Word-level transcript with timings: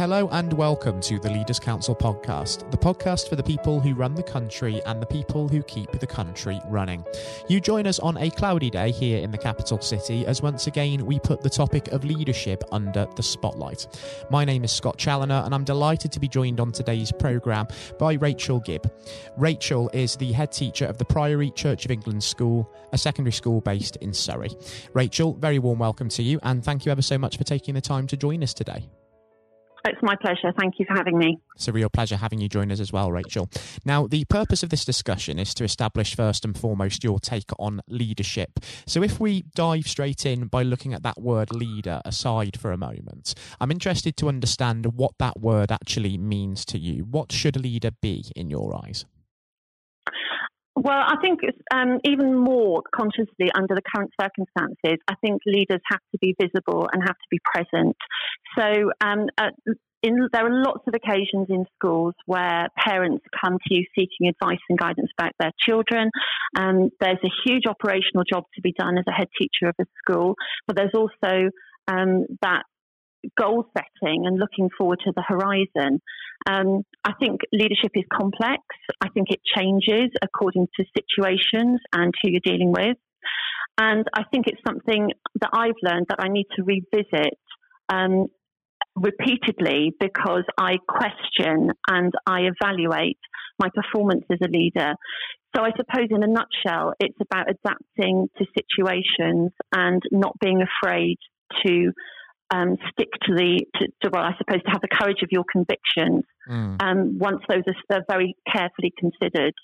Hello 0.00 0.30
and 0.32 0.50
welcome 0.54 0.98
to 1.02 1.18
the 1.18 1.28
Leaders 1.28 1.60
Council 1.60 1.94
podcast, 1.94 2.70
the 2.70 2.78
podcast 2.78 3.28
for 3.28 3.36
the 3.36 3.42
people 3.42 3.80
who 3.80 3.92
run 3.92 4.14
the 4.14 4.22
country 4.22 4.80
and 4.86 4.98
the 4.98 5.04
people 5.04 5.46
who 5.46 5.62
keep 5.64 5.90
the 5.92 6.06
country 6.06 6.58
running. 6.68 7.04
You 7.50 7.60
join 7.60 7.86
us 7.86 7.98
on 7.98 8.16
a 8.16 8.30
cloudy 8.30 8.70
day 8.70 8.92
here 8.92 9.18
in 9.22 9.30
the 9.30 9.36
capital 9.36 9.78
city 9.82 10.24
as 10.24 10.40
once 10.40 10.66
again 10.68 11.04
we 11.04 11.18
put 11.18 11.42
the 11.42 11.50
topic 11.50 11.88
of 11.88 12.02
leadership 12.02 12.64
under 12.72 13.06
the 13.14 13.22
spotlight. 13.22 13.86
My 14.30 14.42
name 14.42 14.64
is 14.64 14.72
Scott 14.72 14.96
Challoner 14.96 15.42
and 15.44 15.54
I'm 15.54 15.64
delighted 15.64 16.12
to 16.12 16.18
be 16.18 16.28
joined 16.28 16.60
on 16.60 16.72
today's 16.72 17.12
programme 17.12 17.68
by 17.98 18.14
Rachel 18.14 18.58
Gibb. 18.60 18.90
Rachel 19.36 19.90
is 19.92 20.16
the 20.16 20.32
head 20.32 20.50
teacher 20.50 20.86
of 20.86 20.96
the 20.96 21.04
Priory 21.04 21.50
Church 21.50 21.84
of 21.84 21.90
England 21.90 22.24
School, 22.24 22.72
a 22.94 22.96
secondary 22.96 23.32
school 23.32 23.60
based 23.60 23.96
in 23.96 24.14
Surrey. 24.14 24.56
Rachel, 24.94 25.34
very 25.34 25.58
warm 25.58 25.78
welcome 25.78 26.08
to 26.08 26.22
you 26.22 26.40
and 26.42 26.64
thank 26.64 26.86
you 26.86 26.90
ever 26.90 27.02
so 27.02 27.18
much 27.18 27.36
for 27.36 27.44
taking 27.44 27.74
the 27.74 27.82
time 27.82 28.06
to 28.06 28.16
join 28.16 28.42
us 28.42 28.54
today. 28.54 28.88
It's 29.84 30.02
my 30.02 30.14
pleasure. 30.16 30.52
Thank 30.58 30.78
you 30.78 30.84
for 30.86 30.94
having 30.94 31.18
me. 31.18 31.38
It's 31.54 31.68
a 31.68 31.72
real 31.72 31.88
pleasure 31.88 32.16
having 32.16 32.40
you 32.40 32.48
join 32.48 32.70
us 32.70 32.80
as 32.80 32.92
well, 32.92 33.10
Rachel. 33.10 33.48
Now, 33.84 34.06
the 34.06 34.24
purpose 34.26 34.62
of 34.62 34.68
this 34.68 34.84
discussion 34.84 35.38
is 35.38 35.54
to 35.54 35.64
establish 35.64 36.14
first 36.14 36.44
and 36.44 36.56
foremost 36.56 37.02
your 37.02 37.18
take 37.18 37.50
on 37.58 37.80
leadership. 37.88 38.60
So, 38.86 39.02
if 39.02 39.18
we 39.18 39.44
dive 39.54 39.86
straight 39.86 40.26
in 40.26 40.48
by 40.48 40.62
looking 40.62 40.92
at 40.92 41.02
that 41.02 41.20
word 41.20 41.52
leader 41.52 42.02
aside 42.04 42.58
for 42.58 42.72
a 42.72 42.76
moment, 42.76 43.34
I'm 43.60 43.70
interested 43.70 44.16
to 44.18 44.28
understand 44.28 44.96
what 44.96 45.12
that 45.18 45.40
word 45.40 45.72
actually 45.72 46.18
means 46.18 46.64
to 46.66 46.78
you. 46.78 47.04
What 47.04 47.32
should 47.32 47.56
a 47.56 47.60
leader 47.60 47.90
be 47.90 48.30
in 48.36 48.50
your 48.50 48.78
eyes? 48.84 49.06
Well, 50.82 50.98
I 50.98 51.16
think 51.20 51.40
um, 51.74 51.98
even 52.04 52.34
more 52.34 52.82
consciously 52.94 53.50
under 53.54 53.74
the 53.74 53.82
current 53.94 54.12
circumstances, 54.18 54.98
I 55.08 55.14
think 55.20 55.42
leaders 55.44 55.80
have 55.90 56.00
to 56.12 56.18
be 56.18 56.34
visible 56.40 56.88
and 56.90 57.02
have 57.02 57.16
to 57.16 57.28
be 57.30 57.38
present. 57.44 57.96
So, 58.56 58.90
um, 59.02 59.26
uh, 59.36 59.50
in, 60.02 60.28
there 60.32 60.46
are 60.46 60.62
lots 60.64 60.80
of 60.86 60.94
occasions 60.94 61.48
in 61.50 61.66
schools 61.76 62.14
where 62.24 62.68
parents 62.82 63.22
come 63.44 63.58
to 63.58 63.74
you 63.74 63.84
seeking 63.94 64.28
advice 64.28 64.62
and 64.70 64.78
guidance 64.78 65.10
about 65.18 65.32
their 65.38 65.52
children. 65.68 66.10
Um, 66.56 66.88
there's 66.98 67.18
a 67.22 67.30
huge 67.44 67.64
operational 67.68 68.24
job 68.24 68.44
to 68.54 68.62
be 68.62 68.72
done 68.72 68.96
as 68.96 69.04
a 69.06 69.12
head 69.12 69.28
teacher 69.38 69.68
of 69.68 69.74
a 69.78 69.84
school, 69.98 70.36
but 70.66 70.76
there's 70.76 70.94
also 70.94 71.50
um, 71.88 72.24
that 72.40 72.62
goal 73.38 73.66
setting 73.76 74.26
and 74.26 74.38
looking 74.38 74.68
forward 74.76 75.00
to 75.04 75.12
the 75.14 75.24
horizon. 75.26 76.00
Um, 76.48 76.82
I 77.04 77.12
think 77.20 77.40
leadership 77.52 77.92
is 77.94 78.04
complex. 78.12 78.62
I 79.00 79.08
think 79.10 79.28
it 79.30 79.40
changes 79.56 80.10
according 80.22 80.68
to 80.76 80.84
situations 80.96 81.80
and 81.92 82.14
who 82.22 82.30
you're 82.30 82.40
dealing 82.44 82.72
with. 82.72 82.96
And 83.78 84.04
I 84.14 84.24
think 84.30 84.46
it's 84.46 84.60
something 84.66 85.10
that 85.40 85.50
I've 85.52 85.78
learned 85.82 86.06
that 86.08 86.18
I 86.20 86.28
need 86.28 86.46
to 86.56 86.62
revisit 86.62 87.38
um, 87.88 88.26
repeatedly 88.94 89.94
because 89.98 90.44
I 90.58 90.76
question 90.86 91.70
and 91.88 92.12
I 92.26 92.48
evaluate 92.62 93.18
my 93.58 93.68
performance 93.74 94.24
as 94.30 94.38
a 94.42 94.48
leader. 94.48 94.94
So 95.54 95.62
I 95.62 95.70
suppose 95.76 96.08
in 96.10 96.22
a 96.22 96.26
nutshell, 96.26 96.94
it's 97.00 97.18
about 97.20 97.46
adapting 97.50 98.28
to 98.38 98.44
situations 98.56 99.50
and 99.72 100.02
not 100.12 100.38
being 100.40 100.62
afraid 100.62 101.16
to 101.66 101.92
um, 102.50 102.76
stick 102.92 103.08
to 103.22 103.34
the, 103.34 103.64
to, 103.76 103.86
to, 104.02 104.10
well, 104.12 104.22
I 104.22 104.34
suppose, 104.38 104.62
to 104.64 104.70
have 104.70 104.80
the 104.80 104.88
courage 104.88 105.22
of 105.22 105.28
your 105.30 105.44
convictions 105.50 106.24
mm. 106.48 106.82
um, 106.82 107.18
once 107.18 107.42
those 107.48 107.62
are, 107.66 107.96
are 107.96 108.04
very 108.08 108.36
carefully 108.50 108.92
considered. 108.98 109.54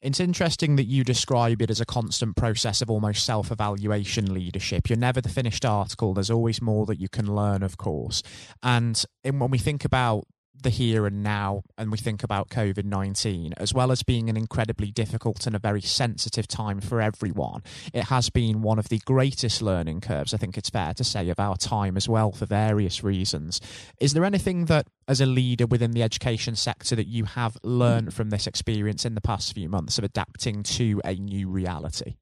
It's 0.00 0.20
interesting 0.20 0.76
that 0.76 0.84
you 0.84 1.04
describe 1.04 1.60
it 1.60 1.70
as 1.70 1.80
a 1.80 1.86
constant 1.86 2.36
process 2.36 2.80
of 2.80 2.90
almost 2.90 3.24
self 3.24 3.50
evaluation 3.50 4.32
leadership. 4.32 4.88
You're 4.88 4.98
never 4.98 5.20
the 5.20 5.28
finished 5.28 5.64
article. 5.64 6.14
There's 6.14 6.30
always 6.30 6.62
more 6.62 6.86
that 6.86 7.00
you 7.00 7.08
can 7.08 7.34
learn, 7.34 7.62
of 7.62 7.76
course. 7.76 8.22
And 8.62 9.02
when 9.24 9.50
we 9.50 9.58
think 9.58 9.84
about 9.84 10.24
the 10.62 10.70
here 10.70 11.06
and 11.06 11.22
now 11.22 11.62
and 11.76 11.90
we 11.90 11.98
think 11.98 12.22
about 12.22 12.48
COVID 12.48 12.84
19, 12.84 13.54
as 13.56 13.72
well 13.72 13.92
as 13.92 14.02
being 14.02 14.28
an 14.28 14.36
incredibly 14.36 14.90
difficult 14.90 15.46
and 15.46 15.54
a 15.54 15.58
very 15.58 15.80
sensitive 15.80 16.48
time 16.48 16.80
for 16.80 17.00
everyone, 17.00 17.62
it 17.92 18.04
has 18.04 18.30
been 18.30 18.62
one 18.62 18.78
of 18.78 18.88
the 18.88 18.98
greatest 18.98 19.62
learning 19.62 20.00
curves, 20.00 20.34
I 20.34 20.36
think 20.36 20.56
it's 20.56 20.70
fair 20.70 20.94
to 20.94 21.04
say, 21.04 21.28
of 21.28 21.38
our 21.38 21.56
time 21.56 21.96
as 21.96 22.08
well 22.08 22.32
for 22.32 22.46
various 22.46 23.02
reasons. 23.02 23.60
Is 24.00 24.14
there 24.14 24.24
anything 24.24 24.66
that, 24.66 24.86
as 25.06 25.20
a 25.20 25.26
leader 25.26 25.66
within 25.66 25.92
the 25.92 26.02
education 26.02 26.56
sector, 26.56 26.96
that 26.96 27.06
you 27.06 27.24
have 27.24 27.56
learned 27.62 28.14
from 28.14 28.30
this 28.30 28.46
experience 28.46 29.04
in 29.04 29.14
the 29.14 29.20
past 29.20 29.54
few 29.54 29.68
months 29.68 29.98
of 29.98 30.04
adapting 30.04 30.62
to 30.62 31.00
a 31.04 31.14
new 31.14 31.48
reality? 31.48 32.16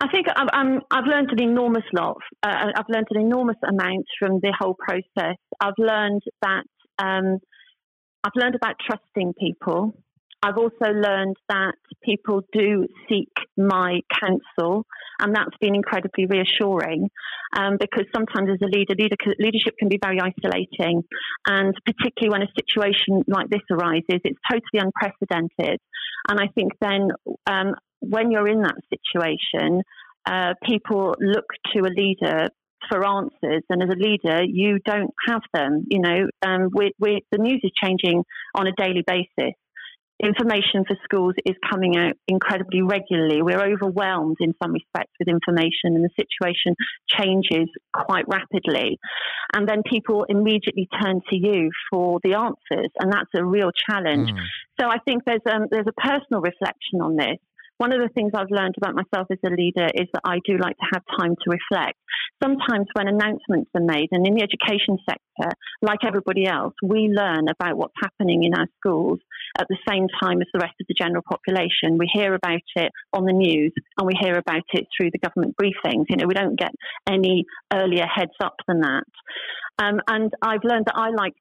I 0.00 0.08
think 0.08 0.26
I've, 0.36 0.48
um, 0.52 0.80
I've 0.90 1.06
learned 1.06 1.30
an 1.32 1.42
enormous 1.42 1.84
lot. 1.94 2.18
Uh, 2.42 2.72
I've 2.76 2.88
learned 2.88 3.06
an 3.10 3.20
enormous 3.20 3.56
amount 3.66 4.04
from 4.18 4.40
the 4.40 4.52
whole 4.58 4.76
process. 4.78 5.36
I've 5.60 5.78
learned 5.78 6.22
that 6.42 6.64
um, 6.98 7.38
I've 8.24 8.32
learned 8.34 8.54
about 8.54 8.76
trusting 8.84 9.34
people. 9.38 9.94
I've 10.42 10.58
also 10.58 10.92
learned 10.92 11.36
that 11.48 11.74
people 12.04 12.42
do 12.52 12.86
seek 13.08 13.30
my 13.56 14.00
counsel, 14.20 14.84
and 15.18 15.34
that's 15.34 15.56
been 15.60 15.74
incredibly 15.74 16.26
reassuring 16.26 17.08
um, 17.56 17.78
because 17.80 18.04
sometimes 18.14 18.50
as 18.50 18.58
a 18.62 18.66
leader, 18.66 18.94
leader, 18.98 19.16
leadership 19.38 19.74
can 19.78 19.88
be 19.88 19.98
very 20.02 20.20
isolating, 20.20 21.02
and 21.46 21.74
particularly 21.84 22.30
when 22.30 22.42
a 22.42 22.52
situation 22.54 23.24
like 23.26 23.48
this 23.48 23.62
arises, 23.70 24.20
it's 24.24 24.38
totally 24.50 24.80
unprecedented. 24.80 25.80
And 26.28 26.40
I 26.40 26.48
think 26.54 26.72
then 26.80 27.08
um, 27.46 27.74
when 28.00 28.30
you're 28.30 28.48
in 28.48 28.62
that 28.62 28.76
situation, 28.90 29.82
uh, 30.26 30.54
people 30.64 31.14
look 31.20 31.46
to 31.74 31.80
a 31.80 31.90
leader 31.90 32.48
for 32.88 33.04
answers, 33.04 33.62
and 33.68 33.82
as 33.82 33.88
a 33.88 33.98
leader, 33.98 34.42
you 34.44 34.78
don't 34.84 35.12
have 35.28 35.42
them. 35.52 35.86
You 35.90 36.00
know, 36.00 36.26
um, 36.46 36.68
we're, 36.72 36.90
we're, 36.98 37.20
the 37.30 37.38
news 37.38 37.60
is 37.62 37.72
changing 37.82 38.24
on 38.54 38.66
a 38.66 38.72
daily 38.72 39.04
basis. 39.06 39.54
Information 40.22 40.84
for 40.88 40.96
schools 41.04 41.34
is 41.44 41.54
coming 41.70 41.98
out 41.98 42.14
incredibly 42.26 42.80
regularly. 42.80 43.42
We're 43.42 43.60
overwhelmed 43.60 44.38
in 44.40 44.54
some 44.62 44.72
respects 44.72 45.12
with 45.18 45.28
information, 45.28 45.94
and 45.94 46.02
the 46.02 46.10
situation 46.16 46.74
changes 47.06 47.68
quite 47.92 48.24
rapidly. 48.26 48.98
And 49.52 49.68
then 49.68 49.82
people 49.84 50.24
immediately 50.28 50.88
turn 51.02 51.20
to 51.28 51.36
you 51.36 51.70
for 51.90 52.18
the 52.24 52.32
answers, 52.32 52.90
and 52.98 53.12
that's 53.12 53.28
a 53.34 53.44
real 53.44 53.70
challenge. 53.90 54.30
Mm. 54.30 54.38
So 54.80 54.88
I 54.88 54.98
think 55.06 55.24
there's 55.26 55.42
um, 55.50 55.66
there's 55.70 55.86
a 55.86 56.00
personal 56.00 56.40
reflection 56.40 57.02
on 57.02 57.16
this 57.16 57.36
one 57.78 57.92
of 57.92 58.00
the 58.00 58.08
things 58.14 58.32
I've 58.34 58.50
learned 58.50 58.74
about 58.78 58.94
myself 58.94 59.28
as 59.30 59.38
a 59.44 59.50
leader 59.50 59.86
is 59.94 60.08
that 60.12 60.22
I 60.24 60.38
do 60.46 60.56
like 60.58 60.76
to 60.78 60.88
have 60.94 61.02
time 61.18 61.34
to 61.36 61.50
reflect. 61.50 61.98
Sometimes 62.42 62.86
when 62.94 63.08
announcements 63.08 63.70
are 63.74 63.84
made, 63.84 64.08
and 64.12 64.26
in 64.26 64.34
the 64.34 64.42
education 64.42 64.98
sector, 65.08 65.50
like 65.82 66.00
everybody 66.06 66.46
else, 66.46 66.74
we 66.82 67.08
learn 67.08 67.48
about 67.48 67.76
what's 67.76 67.94
happening 68.02 68.44
in 68.44 68.54
our 68.54 68.66
schools 68.78 69.20
at 69.58 69.66
the 69.68 69.78
same 69.88 70.06
time 70.20 70.40
as 70.40 70.48
the 70.52 70.60
rest 70.60 70.74
of 70.80 70.86
the 70.88 70.94
general 70.94 71.22
population. 71.28 71.98
We 71.98 72.10
hear 72.12 72.34
about 72.34 72.66
it 72.76 72.92
on 73.12 73.24
the 73.24 73.32
news 73.32 73.72
and 73.98 74.06
we 74.06 74.14
hear 74.20 74.36
about 74.36 74.64
it 74.72 74.86
through 74.96 75.10
the 75.12 75.18
government 75.18 75.56
briefings. 75.60 76.06
You 76.08 76.16
know, 76.16 76.26
we 76.26 76.34
don't 76.34 76.58
get 76.58 76.72
any 77.08 77.44
earlier 77.72 78.06
heads 78.06 78.36
up 78.42 78.56
than 78.66 78.80
that. 78.80 79.04
Um, 79.78 80.00
and 80.08 80.32
I've 80.42 80.64
learned 80.64 80.86
that 80.86 80.96
I 80.96 81.10
like 81.10 81.34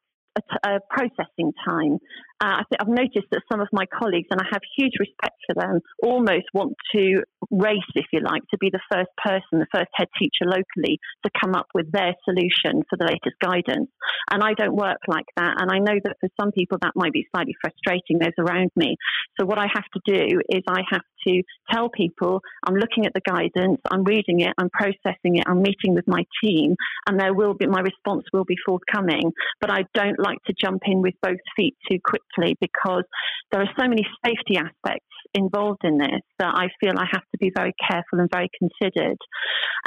a, 0.63 0.79
processing 0.89 1.53
time. 1.67 1.99
Uh, 2.43 2.59
I 2.59 2.63
think 2.67 2.81
I've 2.81 2.87
noticed 2.89 3.31
that 3.31 3.41
some 3.49 3.61
of 3.61 3.69
my 3.71 3.85
colleagues, 3.85 4.27
and 4.29 4.41
I 4.41 4.45
have 4.51 4.61
huge 4.77 4.91
respect 4.99 5.39
for 5.47 5.55
them, 5.55 5.79
almost 6.03 6.45
want 6.53 6.73
to 6.93 7.23
race, 7.49 7.91
if 7.95 8.05
you 8.11 8.19
like, 8.19 8.41
to 8.51 8.57
be 8.57 8.69
the 8.69 8.81
first 8.91 9.11
person, 9.23 9.63
the 9.63 9.71
first 9.73 9.89
head 9.95 10.09
teacher 10.19 10.43
locally 10.43 10.99
to 11.23 11.31
come 11.41 11.55
up 11.55 11.67
with 11.73 11.89
their 11.93 12.13
solution 12.25 12.83
for 12.89 12.97
the 12.97 13.05
latest 13.05 13.39
guidance. 13.41 13.89
And 14.31 14.43
I 14.43 14.53
don't 14.53 14.75
work 14.75 14.99
like 15.07 15.25
that. 15.37 15.61
And 15.61 15.71
I 15.71 15.79
know 15.79 15.97
that 16.03 16.17
for 16.19 16.29
some 16.39 16.51
people 16.51 16.77
that 16.81 16.91
might 16.95 17.13
be 17.13 17.25
slightly 17.33 17.55
frustrating, 17.61 18.19
those 18.19 18.35
around 18.37 18.71
me. 18.75 18.97
So 19.39 19.45
what 19.45 19.57
I 19.57 19.67
have 19.73 19.87
to 19.93 20.01
do 20.05 20.41
is 20.49 20.61
I 20.67 20.81
have 20.91 21.03
to 21.27 21.41
tell 21.71 21.89
people 21.89 22.41
I'm 22.67 22.75
looking 22.75 23.05
at 23.05 23.13
the 23.13 23.21
guidance, 23.25 23.79
I'm 23.89 24.03
reading 24.03 24.41
it, 24.41 24.53
I'm 24.57 24.69
processing 24.69 25.37
it, 25.37 25.45
I'm 25.47 25.61
meeting 25.61 25.95
with 25.95 26.07
my 26.07 26.23
team, 26.43 26.75
and 27.07 27.19
there 27.19 27.33
will 27.33 27.53
be 27.53 27.65
my 27.65 27.79
response 27.79 28.25
will 28.33 28.45
be 28.45 28.57
forthcoming. 28.65 29.31
But 29.61 29.71
I 29.71 29.85
don't 29.93 30.19
like 30.19 30.37
to 30.47 30.53
jump 30.61 30.81
in 30.85 31.01
with 31.01 31.15
both 31.21 31.39
feet 31.55 31.75
too 31.89 31.97
quickly 32.03 32.24
because 32.59 33.03
there 33.51 33.61
are 33.61 33.69
so 33.79 33.87
many 33.87 34.05
safety 34.25 34.57
aspects 34.57 35.05
involved 35.33 35.81
in 35.83 35.97
this 35.97 36.21
that 36.39 36.53
I 36.55 36.67
feel 36.79 36.93
I 36.97 37.05
have 37.11 37.23
to 37.23 37.37
be 37.39 37.51
very 37.55 37.73
careful 37.89 38.19
and 38.19 38.29
very 38.31 38.49
considered. 38.57 39.17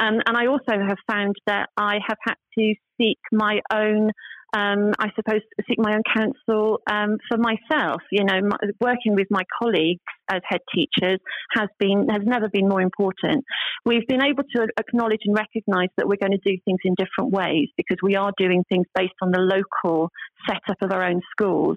Um, 0.01 0.21
and 0.27 0.37
I 0.37 0.47
also 0.47 0.79
have 0.87 0.99
found 1.11 1.35
that 1.47 1.69
I 1.77 1.99
have 2.07 2.19
had 2.27 2.37
to 2.59 2.75
seek 3.01 3.19
my 3.33 3.61
own 3.73 4.11
um, 4.57 4.93
I 4.99 5.09
suppose, 5.15 5.41
seek 5.69 5.79
my 5.79 5.95
own 5.95 6.03
counsel 6.17 6.81
um, 6.91 7.19
for 7.29 7.37
myself. 7.37 8.01
You 8.11 8.25
know, 8.25 8.41
my, 8.43 8.57
working 8.81 9.15
with 9.15 9.27
my 9.31 9.43
colleagues 9.61 10.01
as 10.31 10.41
head 10.49 10.61
teachers 10.75 11.21
has 11.53 11.69
been 11.79 12.07
has 12.11 12.23
never 12.25 12.49
been 12.49 12.69
more 12.69 12.81
important. 12.81 13.45
We've 13.85 14.07
been 14.07 14.23
able 14.23 14.45
to 14.57 14.69
acknowledge 14.79 15.21
and 15.25 15.37
recognise 15.37 15.89
that 15.97 16.09
we're 16.09 16.21
going 16.21 16.33
to 16.33 16.51
do 16.51 16.57
things 16.65 16.81
in 16.85 16.95
different 16.95 17.33
ways 17.33 17.69
because 17.77 17.99
we 18.03 18.17
are 18.17 18.33
doing 18.39 18.65
things 18.69 18.87
based 18.95 19.15
on 19.23 19.33
the 19.33 19.41
local 19.41 20.11
setup 20.49 20.81
of 20.81 20.93
our 20.93 21.03
own 21.03 21.21
schools. 21.31 21.77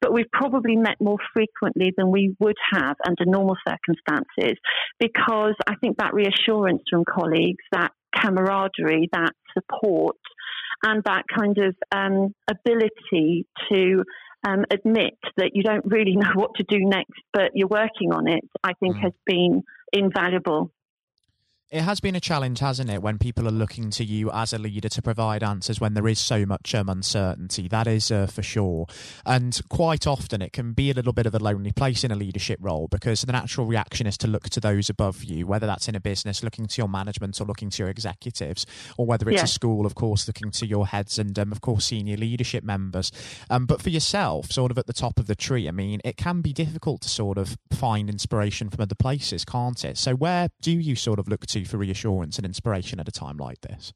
But 0.00 0.12
we've 0.12 0.30
probably 0.32 0.76
met 0.76 0.96
more 1.00 1.18
frequently 1.32 1.92
than 1.96 2.10
we 2.10 2.36
would 2.38 2.56
have 2.72 2.96
under 3.06 3.24
normal 3.24 3.56
circumstances 3.66 4.58
because 5.00 5.54
I 5.66 5.74
think 5.80 5.98
that 5.98 6.14
reassurance 6.14 6.82
from 6.88 7.04
colleagues, 7.04 7.64
that 7.72 7.90
camaraderie, 8.14 9.08
that 9.12 9.32
support 9.54 10.16
and 10.82 11.02
that 11.04 11.24
kind 11.34 11.58
of 11.58 11.76
um, 11.92 12.34
ability 12.50 13.46
to 13.70 14.04
um, 14.46 14.64
admit 14.70 15.14
that 15.36 15.50
you 15.54 15.62
don't 15.62 15.84
really 15.86 16.16
know 16.16 16.32
what 16.34 16.54
to 16.56 16.64
do 16.68 16.78
next, 16.80 17.20
but 17.32 17.52
you're 17.54 17.68
working 17.68 18.12
on 18.12 18.28
it, 18.28 18.42
I 18.62 18.72
think 18.74 18.96
mm. 18.96 19.02
has 19.02 19.12
been 19.26 19.62
invaluable. 19.92 20.72
It 21.72 21.80
has 21.80 22.00
been 22.00 22.14
a 22.14 22.20
challenge, 22.20 22.58
hasn't 22.58 22.90
it, 22.90 23.00
when 23.00 23.16
people 23.16 23.48
are 23.48 23.50
looking 23.50 23.88
to 23.92 24.04
you 24.04 24.30
as 24.30 24.52
a 24.52 24.58
leader 24.58 24.90
to 24.90 25.00
provide 25.00 25.42
answers 25.42 25.80
when 25.80 25.94
there 25.94 26.06
is 26.06 26.20
so 26.20 26.44
much 26.44 26.74
um, 26.74 26.90
uncertainty. 26.90 27.66
That 27.66 27.86
is 27.86 28.10
uh, 28.10 28.26
for 28.26 28.42
sure. 28.42 28.86
And 29.24 29.58
quite 29.70 30.06
often 30.06 30.42
it 30.42 30.52
can 30.52 30.74
be 30.74 30.90
a 30.90 30.94
little 30.94 31.14
bit 31.14 31.24
of 31.24 31.34
a 31.34 31.38
lonely 31.38 31.72
place 31.72 32.04
in 32.04 32.10
a 32.10 32.14
leadership 32.14 32.58
role 32.60 32.88
because 32.90 33.22
the 33.22 33.32
natural 33.32 33.66
reaction 33.66 34.06
is 34.06 34.18
to 34.18 34.26
look 34.26 34.50
to 34.50 34.60
those 34.60 34.90
above 34.90 35.24
you, 35.24 35.46
whether 35.46 35.66
that's 35.66 35.88
in 35.88 35.94
a 35.94 36.00
business, 36.00 36.42
looking 36.42 36.66
to 36.66 36.76
your 36.76 36.90
management 36.90 37.40
or 37.40 37.44
looking 37.44 37.70
to 37.70 37.82
your 37.82 37.88
executives, 37.88 38.66
or 38.98 39.06
whether 39.06 39.26
it's 39.30 39.38
yeah. 39.38 39.44
a 39.44 39.46
school, 39.46 39.86
of 39.86 39.94
course, 39.94 40.26
looking 40.26 40.50
to 40.50 40.66
your 40.66 40.88
heads 40.88 41.18
and, 41.18 41.38
um, 41.38 41.52
of 41.52 41.62
course, 41.62 41.86
senior 41.86 42.18
leadership 42.18 42.64
members. 42.64 43.10
Um, 43.48 43.64
but 43.64 43.80
for 43.80 43.88
yourself, 43.88 44.52
sort 44.52 44.72
of 44.72 44.76
at 44.76 44.86
the 44.86 44.92
top 44.92 45.18
of 45.18 45.26
the 45.26 45.34
tree, 45.34 45.68
I 45.68 45.70
mean, 45.70 46.02
it 46.04 46.18
can 46.18 46.42
be 46.42 46.52
difficult 46.52 47.00
to 47.00 47.08
sort 47.08 47.38
of 47.38 47.56
find 47.72 48.10
inspiration 48.10 48.68
from 48.68 48.82
other 48.82 48.94
places, 48.94 49.46
can't 49.46 49.82
it? 49.86 49.96
So 49.96 50.14
where 50.14 50.50
do 50.60 50.72
you 50.72 50.96
sort 50.96 51.18
of 51.18 51.28
look 51.28 51.46
to 51.46 51.61
for 51.64 51.78
reassurance 51.78 52.36
and 52.36 52.46
inspiration 52.46 53.00
at 53.00 53.08
a 53.08 53.12
time 53.12 53.36
like 53.36 53.60
this? 53.60 53.92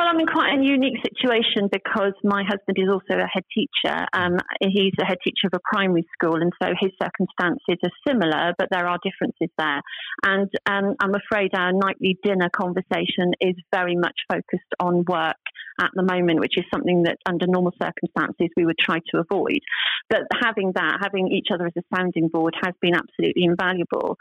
Well, 0.00 0.08
I'm 0.08 0.18
in 0.18 0.26
quite 0.32 0.58
a 0.58 0.64
unique 0.64 0.96
situation 1.04 1.68
because 1.70 2.14
my 2.24 2.42
husband 2.42 2.78
is 2.78 2.88
also 2.88 3.20
a 3.20 3.28
head 3.28 3.44
teacher. 3.52 4.06
Um, 4.14 4.38
he's 4.62 4.94
a 4.98 5.04
head 5.04 5.18
teacher 5.22 5.52
of 5.52 5.52
a 5.52 5.60
primary 5.62 6.06
school, 6.16 6.36
and 6.36 6.50
so 6.56 6.70
his 6.80 6.90
circumstances 6.96 7.76
are 7.84 7.92
similar, 8.08 8.54
but 8.56 8.68
there 8.70 8.88
are 8.88 8.96
differences 9.04 9.50
there. 9.58 9.82
And 10.24 10.48
um, 10.64 10.96
I'm 11.00 11.14
afraid 11.14 11.50
our 11.52 11.74
nightly 11.74 12.16
dinner 12.24 12.48
conversation 12.48 13.36
is 13.42 13.56
very 13.74 13.94
much 13.94 14.16
focused 14.26 14.72
on 14.80 15.04
work 15.06 15.36
at 15.82 15.90
the 15.94 16.02
moment, 16.02 16.40
which 16.40 16.56
is 16.56 16.64
something 16.72 17.02
that 17.02 17.18
under 17.26 17.46
normal 17.46 17.72
circumstances 17.76 18.48
we 18.56 18.64
would 18.64 18.78
try 18.78 19.00
to 19.12 19.20
avoid. 19.20 19.60
But 20.08 20.22
having 20.42 20.72
that, 20.76 20.98
having 21.02 21.28
each 21.28 21.48
other 21.52 21.66
as 21.66 21.72
a 21.76 21.82
sounding 21.94 22.28
board 22.28 22.54
has 22.62 22.74
been 22.80 22.94
absolutely 22.94 23.44
invaluable. 23.44 24.16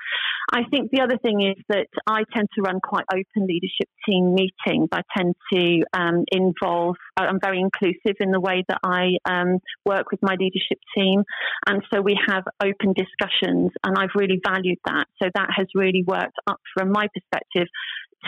I 0.51 0.63
think 0.71 0.91
the 0.91 1.01
other 1.01 1.17
thing 1.17 1.41
is 1.41 1.63
that 1.69 1.87
I 2.07 2.23
tend 2.33 2.47
to 2.55 2.61
run 2.61 2.79
quite 2.81 3.05
open 3.11 3.47
leadership 3.47 3.87
team 4.07 4.33
meetings. 4.33 4.89
I 4.91 5.01
tend 5.15 5.35
to 5.53 5.68
um, 5.93 6.23
involve, 6.31 6.95
I'm 7.17 7.39
very 7.41 7.59
inclusive 7.59 8.17
in 8.19 8.31
the 8.31 8.39
way 8.39 8.63
that 8.67 8.79
I 8.83 9.17
um, 9.25 9.59
work 9.85 10.11
with 10.11 10.21
my 10.21 10.35
leadership 10.39 10.79
team. 10.95 11.23
And 11.67 11.81
so 11.93 12.01
we 12.01 12.17
have 12.27 12.43
open 12.61 12.93
discussions, 12.93 13.71
and 13.83 13.97
I've 13.97 14.15
really 14.15 14.39
valued 14.45 14.79
that. 14.85 15.05
So 15.21 15.29
that 15.33 15.49
has 15.55 15.67
really 15.75 16.03
worked 16.05 16.37
up 16.47 16.59
from 16.73 16.91
my 16.91 17.07
perspective 17.13 17.67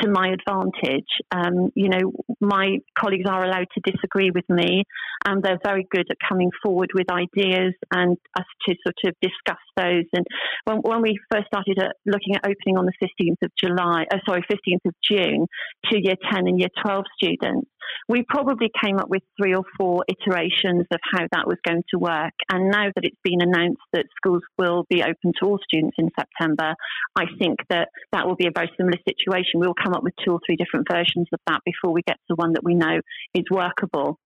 to 0.01 0.09
my 0.09 0.29
advantage. 0.29 1.07
Um, 1.31 1.71
you 1.75 1.89
know, 1.89 2.11
my 2.39 2.77
colleagues 2.97 3.29
are 3.29 3.43
allowed 3.43 3.67
to 3.73 3.91
disagree 3.91 4.31
with 4.31 4.47
me, 4.49 4.83
and 5.25 5.43
they're 5.43 5.59
very 5.63 5.87
good 5.91 6.07
at 6.09 6.17
coming 6.27 6.49
forward 6.63 6.89
with 6.93 7.11
ideas 7.11 7.73
and 7.91 8.17
us 8.37 8.45
to 8.67 8.75
sort 8.83 8.95
of 9.05 9.15
discuss 9.21 9.61
those. 9.77 10.05
And 10.13 10.25
when, 10.65 10.77
when 10.77 11.01
we 11.01 11.19
first 11.31 11.47
started 11.47 11.79
at 11.79 11.95
looking 12.05 12.35
at 12.35 12.45
opening 12.45 12.77
on 12.77 12.85
the 12.85 12.93
15th 13.01 13.43
of 13.43 13.51
July, 13.57 14.05
uh, 14.11 14.17
sorry, 14.27 14.43
15th 14.49 14.85
of 14.85 14.95
June 15.03 15.47
to 15.91 16.01
year 16.01 16.15
10 16.31 16.47
and 16.47 16.59
year 16.59 16.69
12 16.83 17.05
students, 17.15 17.67
we 18.07 18.23
probably 18.27 18.69
came 18.83 18.97
up 18.97 19.09
with 19.09 19.21
three 19.39 19.53
or 19.53 19.63
four 19.77 20.03
iterations 20.07 20.85
of 20.91 20.99
how 21.11 21.25
that 21.31 21.47
was 21.47 21.57
going 21.65 21.83
to 21.89 21.99
work. 21.99 22.33
And 22.51 22.69
now 22.69 22.85
that 22.95 23.03
it's 23.03 23.17
been 23.23 23.41
announced 23.41 23.81
that 23.93 24.05
schools 24.15 24.41
will 24.57 24.85
be 24.89 25.01
open 25.01 25.33
to 25.39 25.45
all 25.45 25.59
students 25.63 25.95
in 25.97 26.09
September, 26.17 26.75
I 27.15 27.25
think 27.39 27.59
that 27.69 27.89
that 28.11 28.27
will 28.27 28.35
be 28.35 28.47
a 28.47 28.51
very 28.53 28.71
similar 28.77 28.97
situation. 29.07 29.59
We'll 29.59 29.73
come 29.81 29.93
up 29.93 30.03
with 30.03 30.13
two 30.23 30.31
or 30.31 30.39
three 30.45 30.55
different 30.55 30.87
versions 30.91 31.27
of 31.33 31.39
that 31.47 31.61
before 31.65 31.93
we 31.93 32.01
get 32.05 32.17
to 32.29 32.35
one 32.35 32.53
that 32.53 32.63
we 32.63 32.75
know 32.75 33.01
is 33.33 33.45
workable. 33.49 34.17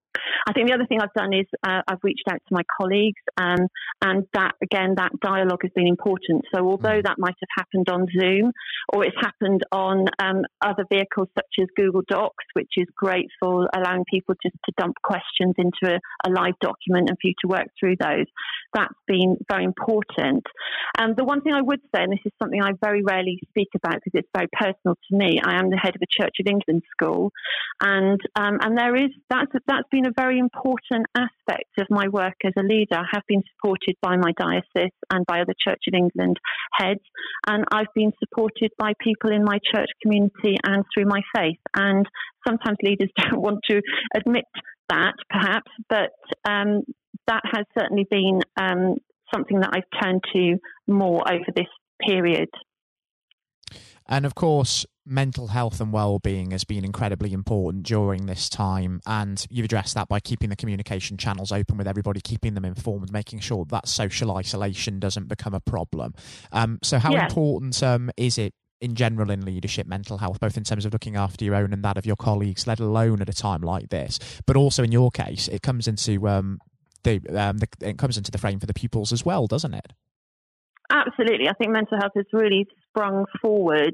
I 0.48 0.54
think 0.54 0.68
the 0.68 0.74
other 0.74 0.86
thing 0.86 1.00
I've 1.02 1.14
done 1.14 1.34
is 1.34 1.46
uh, 1.64 1.82
I've 1.88 2.04
reached 2.04 2.28
out 2.30 2.40
to 2.48 2.54
my 2.54 2.64
colleagues, 2.80 3.22
um, 3.38 3.68
and 4.02 4.26
that 4.34 4.54
again, 4.62 4.96
that 4.98 5.12
dialogue 5.22 5.62
has 5.64 5.72
been 5.76 5.88
important. 5.88 6.46
So 6.54 6.68
although 6.68 7.00
mm. 7.00 7.04
that 7.04 7.18
might 7.18 7.36
have 7.40 7.66
happened 7.66 7.90
on 7.90 8.08
Zoom, 8.18 8.52
or 8.94 9.06
it's 9.06 9.16
happened 9.20 9.64
on 9.72 10.06
um, 10.20 10.44
other 10.62 10.86
vehicles 10.92 11.28
such 11.36 11.62
as 11.62 11.68
Google 11.76 12.04
Docs, 12.08 12.46
which 12.54 12.72
is 12.78 12.88
great 12.96 13.28
for 13.40 13.70
allowing 13.76 14.06
people 14.10 14.36
just 14.42 14.56
to 14.66 14.74
dump 14.78 14.96
questions 15.04 15.56
into 15.58 15.96
a, 15.96 16.00
a 16.28 16.30
live 16.30 16.58
document 16.62 17.10
and 17.10 17.18
for 17.22 17.28
you 17.28 17.34
to 17.42 17.48
work 17.48 17.68
through 17.80 17.96
those, 18.00 18.26
that's 18.74 18.94
been 19.08 19.38
very 19.50 19.64
important. 19.64 20.46
Um, 21.00 21.14
the 21.18 21.24
one 21.24 21.42
thing 21.42 21.54
I 21.54 21.62
would 21.62 21.82
say, 21.94 22.04
and 22.04 22.12
this 22.12 22.20
is 22.26 22.32
something 22.42 22.62
I 22.62 22.72
very 22.84 23.04
rarely 23.04 23.40
speak 23.50 23.70
about 23.76 23.96
because 24.04 24.20
it's 24.20 24.30
very 24.36 24.48
personal 24.52 24.96
to 24.96 25.16
me, 25.16 25.40
I 25.44 25.60
am 25.60 25.70
the 25.70 25.78
head 25.78 25.96
of 25.96 26.02
a 26.02 26.22
Church 26.22 26.36
of 26.40 26.48
England 26.48 26.84
school, 26.92 27.32
and 27.82 28.20
um, 28.36 28.60
and 28.62 28.78
there 28.78 28.96
is 28.96 29.12
that's 29.30 29.52
that's 29.68 29.88
been 29.92 30.05
a 30.06 30.12
very 30.16 30.40
important 30.40 31.06
aspect 31.16 31.70
of 31.80 31.88
my 31.90 32.08
work 32.08 32.36
as 32.46 32.54
a 32.58 32.62
leader. 32.62 32.96
I 32.96 33.06
have 33.12 33.24
been 33.28 33.44
supported 33.54 33.96
by 34.02 34.16
my 34.18 34.32
diocese 34.38 34.94
and 35.12 35.26
by 35.26 35.42
other 35.42 35.54
Church 35.60 35.82
of 35.88 35.94
England 35.94 36.38
heads, 36.74 37.02
and 37.48 37.66
I've 37.72 37.94
been 37.94 38.12
supported 38.20 38.72
by 38.78 38.94
people 39.00 39.32
in 39.32 39.44
my 39.44 39.60
church 39.74 39.90
community 40.02 40.58
and 40.64 40.84
through 40.94 41.06
my 41.06 41.22
faith. 41.36 41.60
And 41.76 42.06
sometimes 42.48 42.78
leaders 42.84 43.10
don't 43.18 43.42
want 43.42 43.60
to 43.70 43.82
admit 44.16 44.46
that, 44.90 45.14
perhaps, 45.30 45.72
but 45.90 46.12
um, 46.48 46.82
that 47.28 47.42
has 47.54 47.66
certainly 47.78 48.08
been 48.10 48.42
um, 48.58 48.96
something 49.34 49.60
that 49.60 49.72
I've 49.74 50.02
turned 50.02 50.22
to 50.34 50.58
more 50.88 51.24
over 51.28 51.46
this 51.56 51.66
period. 52.06 52.50
And 54.08 54.26
of 54.26 54.36
course, 54.36 54.86
mental 55.06 55.48
health 55.48 55.80
and 55.80 55.94
well-being 55.94 56.52
has 56.52 56.64
been 56.64 56.84
incredibly 56.84 57.32
important 57.32 57.84
during 57.84 58.26
this 58.26 58.50
time 58.50 59.00
and 59.06 59.46
you've 59.50 59.66
addressed 59.66 59.94
that 59.94 60.08
by 60.08 60.20
keeping 60.20 60.50
the 60.50 60.56
communication 60.56 61.16
channels 61.16 61.52
open 61.52 61.78
with 61.78 61.88
everybody 61.88 62.20
keeping 62.20 62.56
them 62.56 62.66
informed 62.66 63.12
making 63.12 63.40
sure 63.40 63.66
that 63.66 63.88
social 63.88 64.36
isolation 64.36 65.00
doesn't 65.00 65.28
become 65.28 65.54
a 65.54 65.60
problem 65.60 66.14
um, 66.52 66.80
so 66.82 66.98
how 66.98 67.14
yeah. 67.14 67.26
important 67.26 67.84
um, 67.84 68.10
is 68.18 68.40
it 68.40 68.54
in 68.82 68.96
general 68.96 69.30
in 69.30 69.46
leadership 69.46 69.86
mental 69.86 70.18
health 70.18 70.40
both 70.40 70.58
in 70.58 70.64
terms 70.64 70.86
of 70.86 70.94
looking 70.94 71.16
after 71.16 71.46
your 71.46 71.54
own 71.54 71.72
and 71.72 71.84
that 71.84 71.98
of 71.98 72.06
your 72.08 72.16
colleagues 72.16 72.66
let 72.66 72.80
alone 72.80 73.22
at 73.22 73.30
a 73.30 73.34
time 73.34 73.62
like 73.62 73.90
this 73.90 74.18
but 74.48 74.56
also 74.56 74.82
in 74.82 74.92
your 74.92 75.12
case 75.12 75.48
it 75.50 75.62
comes 75.62 75.88
into 75.88 76.28
um, 76.28 76.58
the, 77.04 77.22
um, 77.40 77.60
the 77.60 77.68
it 77.82 78.00
comes 78.00 78.18
into 78.18 78.32
the 78.32 78.40
frame 78.40 78.60
for 78.60 78.66
the 78.66 78.74
pupils 78.74 79.14
as 79.14 79.24
well 79.24 79.46
doesn't 79.46 79.76
it 79.76 79.94
Absolutely. 80.92 81.50
I 81.50 81.54
think 81.54 81.72
mental 81.72 81.98
health 82.00 82.12
is 82.16 82.26
really 82.32 82.68
sprung 82.96 83.26
forward 83.42 83.94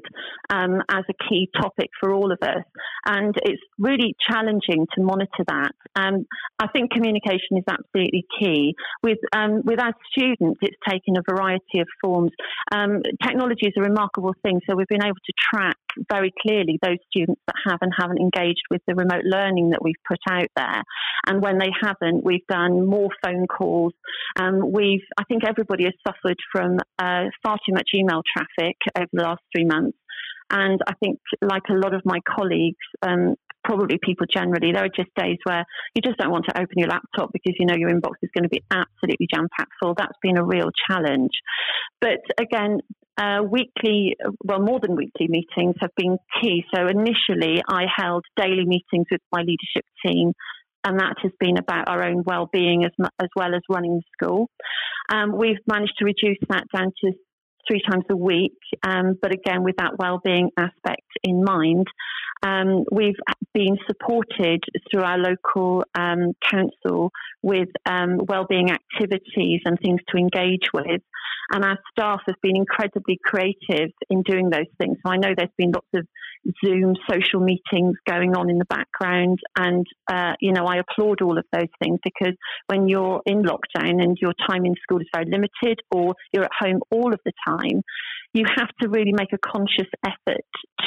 um, 0.50 0.82
as 0.90 1.04
a 1.08 1.28
key 1.28 1.48
topic 1.60 1.90
for 2.00 2.12
all 2.12 2.32
of 2.32 2.38
us. 2.42 2.64
And 3.06 3.34
it's 3.42 3.62
really 3.78 4.14
challenging 4.30 4.86
to 4.94 5.02
monitor 5.02 5.44
that. 5.48 5.72
Um, 5.96 6.26
I 6.58 6.68
think 6.68 6.92
communication 6.92 7.58
is 7.58 7.64
absolutely 7.68 8.24
key. 8.38 8.74
With, 9.02 9.18
um, 9.34 9.62
with 9.64 9.80
our 9.80 9.94
students, 10.12 10.60
it's 10.62 10.76
taken 10.88 11.16
a 11.16 11.32
variety 11.32 11.80
of 11.80 11.88
forms. 12.02 12.30
Um, 12.72 13.02
technology 13.22 13.66
is 13.66 13.74
a 13.76 13.82
remarkable 13.82 14.34
thing, 14.42 14.60
so 14.68 14.76
we've 14.76 14.86
been 14.88 15.04
able 15.04 15.14
to 15.14 15.32
track 15.52 15.76
very 16.10 16.32
clearly 16.40 16.78
those 16.82 16.98
students 17.10 17.40
that 17.46 17.56
have 17.66 17.78
and 17.82 17.92
haven't 17.98 18.18
engaged 18.18 18.62
with 18.70 18.80
the 18.86 18.94
remote 18.94 19.24
learning 19.24 19.70
that 19.70 19.82
we've 19.82 19.94
put 20.08 20.18
out 20.30 20.48
there. 20.56 20.82
And 21.26 21.42
when 21.42 21.58
they 21.58 21.70
haven't, 21.82 22.24
we've 22.24 22.46
done 22.48 22.86
more 22.86 23.08
phone 23.24 23.46
calls. 23.46 23.92
Um, 24.38 24.72
we've, 24.72 25.04
I 25.18 25.24
think 25.24 25.42
everybody 25.46 25.84
has 25.84 25.92
suffered 26.06 26.36
from 26.50 26.78
uh, 26.98 27.24
far 27.42 27.58
too 27.66 27.74
much 27.74 27.90
email 27.94 28.22
traffic 28.36 28.76
over 28.96 29.08
the 29.12 29.22
last 29.22 29.42
three 29.54 29.64
months. 29.64 29.96
And 30.50 30.80
I 30.86 30.92
think, 31.02 31.18
like 31.40 31.62
a 31.70 31.74
lot 31.74 31.94
of 31.94 32.02
my 32.04 32.18
colleagues, 32.28 32.84
um, 33.02 33.34
probably 33.64 33.98
people 34.02 34.26
generally, 34.30 34.72
there 34.72 34.84
are 34.84 34.88
just 34.94 35.08
days 35.16 35.38
where 35.44 35.64
you 35.94 36.02
just 36.02 36.18
don't 36.18 36.30
want 36.30 36.44
to 36.48 36.60
open 36.60 36.76
your 36.76 36.88
laptop 36.88 37.30
because 37.32 37.54
you 37.58 37.66
know 37.66 37.76
your 37.76 37.90
inbox 37.90 38.14
is 38.22 38.30
going 38.34 38.42
to 38.42 38.50
be 38.50 38.62
absolutely 38.70 39.26
jam 39.32 39.48
packed 39.56 39.72
full. 39.80 39.94
That's 39.96 40.18
been 40.20 40.36
a 40.36 40.44
real 40.44 40.70
challenge. 40.88 41.30
But 42.00 42.20
again, 42.38 42.80
uh, 43.16 43.42
weekly, 43.48 44.16
well, 44.44 44.60
more 44.60 44.80
than 44.80 44.96
weekly 44.96 45.28
meetings 45.28 45.76
have 45.80 45.94
been 45.96 46.18
key. 46.42 46.64
So 46.74 46.86
initially, 46.86 47.62
I 47.66 47.84
held 47.94 48.24
daily 48.36 48.64
meetings 48.66 49.06
with 49.10 49.20
my 49.32 49.40
leadership 49.40 49.84
team 50.04 50.32
and 50.84 50.98
that 50.98 51.14
has 51.22 51.32
been 51.38 51.58
about 51.58 51.88
our 51.88 52.02
own 52.02 52.22
well-being 52.26 52.84
as, 52.84 52.90
as 53.20 53.28
well 53.36 53.54
as 53.54 53.60
running 53.68 54.00
the 54.00 54.02
school. 54.12 54.48
Um, 55.12 55.36
we've 55.36 55.58
managed 55.66 55.94
to 55.98 56.04
reduce 56.04 56.38
that 56.48 56.64
down 56.74 56.92
to 57.04 57.12
three 57.68 57.82
times 57.88 58.04
a 58.10 58.16
week, 58.16 58.58
um, 58.82 59.18
but 59.20 59.32
again 59.32 59.62
with 59.62 59.76
that 59.76 59.98
well-being 59.98 60.50
aspect 60.56 61.06
in 61.22 61.44
mind. 61.44 61.86
Um, 62.44 62.84
we've 62.90 63.20
been 63.54 63.78
supported 63.86 64.64
through 64.90 65.02
our 65.02 65.18
local 65.18 65.84
um, 65.94 66.32
council 66.50 67.12
with 67.40 67.68
um, 67.86 68.18
well-being 68.26 68.70
activities 68.70 69.60
and 69.64 69.78
things 69.80 70.00
to 70.08 70.18
engage 70.18 70.66
with, 70.74 71.02
and 71.52 71.64
our 71.64 71.78
staff 71.92 72.20
have 72.26 72.40
been 72.42 72.56
incredibly 72.56 73.18
creative 73.22 73.90
in 74.10 74.22
doing 74.22 74.50
those 74.50 74.66
things. 74.78 74.98
So 75.04 75.12
I 75.12 75.18
know 75.18 75.34
there's 75.36 75.50
been 75.56 75.72
lots 75.72 75.86
of 75.94 76.06
Zoom 76.64 76.94
social 77.08 77.40
meetings 77.40 77.96
going 78.08 78.36
on 78.36 78.50
in 78.50 78.58
the 78.58 78.64
background. 78.66 79.38
And, 79.56 79.86
uh, 80.10 80.32
you 80.40 80.52
know, 80.52 80.66
I 80.66 80.78
applaud 80.78 81.22
all 81.22 81.38
of 81.38 81.44
those 81.52 81.68
things 81.82 81.98
because 82.02 82.34
when 82.66 82.88
you're 82.88 83.22
in 83.26 83.42
lockdown 83.42 84.02
and 84.02 84.16
your 84.20 84.32
time 84.48 84.64
in 84.64 84.74
school 84.82 85.00
is 85.00 85.08
very 85.14 85.26
limited 85.30 85.80
or 85.90 86.14
you're 86.32 86.44
at 86.44 86.50
home 86.58 86.80
all 86.90 87.12
of 87.12 87.20
the 87.24 87.32
time, 87.46 87.82
you 88.34 88.44
have 88.56 88.68
to 88.80 88.88
really 88.88 89.12
make 89.12 89.32
a 89.32 89.38
conscious 89.38 89.90
effort 90.06 90.44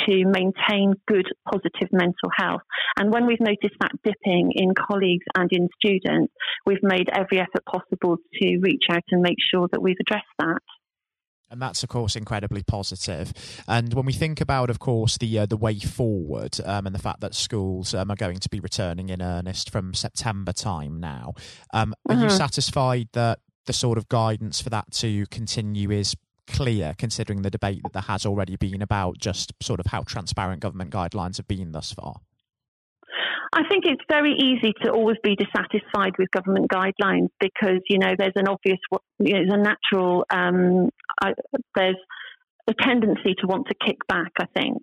to 0.07 0.25
maintain 0.25 0.93
good, 1.07 1.27
positive 1.47 1.89
mental 1.91 2.29
health. 2.35 2.61
And 2.97 3.11
when 3.11 3.27
we've 3.27 3.39
noticed 3.39 3.75
that 3.79 3.91
dipping 4.03 4.51
in 4.55 4.73
colleagues 4.73 5.25
and 5.35 5.49
in 5.51 5.69
students, 5.79 6.33
we've 6.65 6.83
made 6.83 7.09
every 7.13 7.39
effort 7.39 7.63
possible 7.65 8.17
to 8.41 8.57
reach 8.61 8.85
out 8.89 9.03
and 9.11 9.21
make 9.21 9.37
sure 9.51 9.67
that 9.71 9.81
we've 9.81 9.95
addressed 9.99 10.25
that. 10.39 10.61
And 11.55 11.61
that's 11.61 11.83
of 11.83 11.89
course 11.89 12.17
incredibly 12.17 12.63
positive. 12.63 13.31
And 13.65 13.93
when 13.93 14.05
we 14.05 14.11
think 14.11 14.41
about, 14.41 14.69
of 14.69 14.79
course, 14.79 15.17
the 15.17 15.39
uh, 15.39 15.45
the 15.45 15.55
way 15.55 15.79
forward 15.79 16.59
um, 16.65 16.85
and 16.85 16.93
the 16.93 16.99
fact 16.99 17.21
that 17.21 17.33
schools 17.33 17.93
um, 17.93 18.11
are 18.11 18.17
going 18.17 18.39
to 18.39 18.49
be 18.49 18.59
returning 18.59 19.07
in 19.07 19.21
earnest 19.21 19.69
from 19.69 19.93
September 19.93 20.51
time 20.51 20.99
now, 20.99 21.33
um, 21.73 21.95
are 22.09 22.15
you 22.15 22.25
mm-hmm. 22.25 22.35
satisfied 22.35 23.07
that 23.13 23.39
the 23.67 23.73
sort 23.73 23.97
of 23.97 24.09
guidance 24.09 24.61
for 24.61 24.69
that 24.69 24.91
to 24.91 25.25
continue 25.27 25.91
is 25.91 26.13
clear, 26.45 26.93
considering 26.97 27.41
the 27.41 27.49
debate 27.49 27.81
that 27.83 27.93
there 27.93 28.01
has 28.01 28.25
already 28.25 28.57
been 28.57 28.81
about 28.81 29.17
just 29.17 29.53
sort 29.61 29.79
of 29.79 29.85
how 29.87 30.01
transparent 30.01 30.61
government 30.61 30.91
guidelines 30.91 31.37
have 31.37 31.47
been 31.47 31.71
thus 31.71 31.93
far? 31.93 32.17
I 33.55 33.63
think 33.69 33.85
it's 33.85 34.03
very 34.09 34.33
easy 34.33 34.73
to 34.83 34.91
always 34.91 35.15
be 35.23 35.37
dissatisfied 35.37 36.11
with 36.19 36.29
government 36.31 36.69
guidelines 36.69 37.29
because 37.39 37.79
you 37.89 37.99
know 37.99 38.13
there's 38.17 38.35
an 38.35 38.49
obvious, 38.49 38.79
you 39.19 39.33
know, 39.33 39.39
there's 39.39 39.53
a 39.53 39.63
natural, 39.63 40.25
um, 40.29 40.89
uh, 41.23 41.31
there's 41.73 41.95
a 42.67 42.73
tendency 42.81 43.33
to 43.39 43.47
want 43.47 43.67
to 43.67 43.75
kick 43.85 43.97
back, 44.09 44.31
I 44.41 44.45
think. 44.57 44.81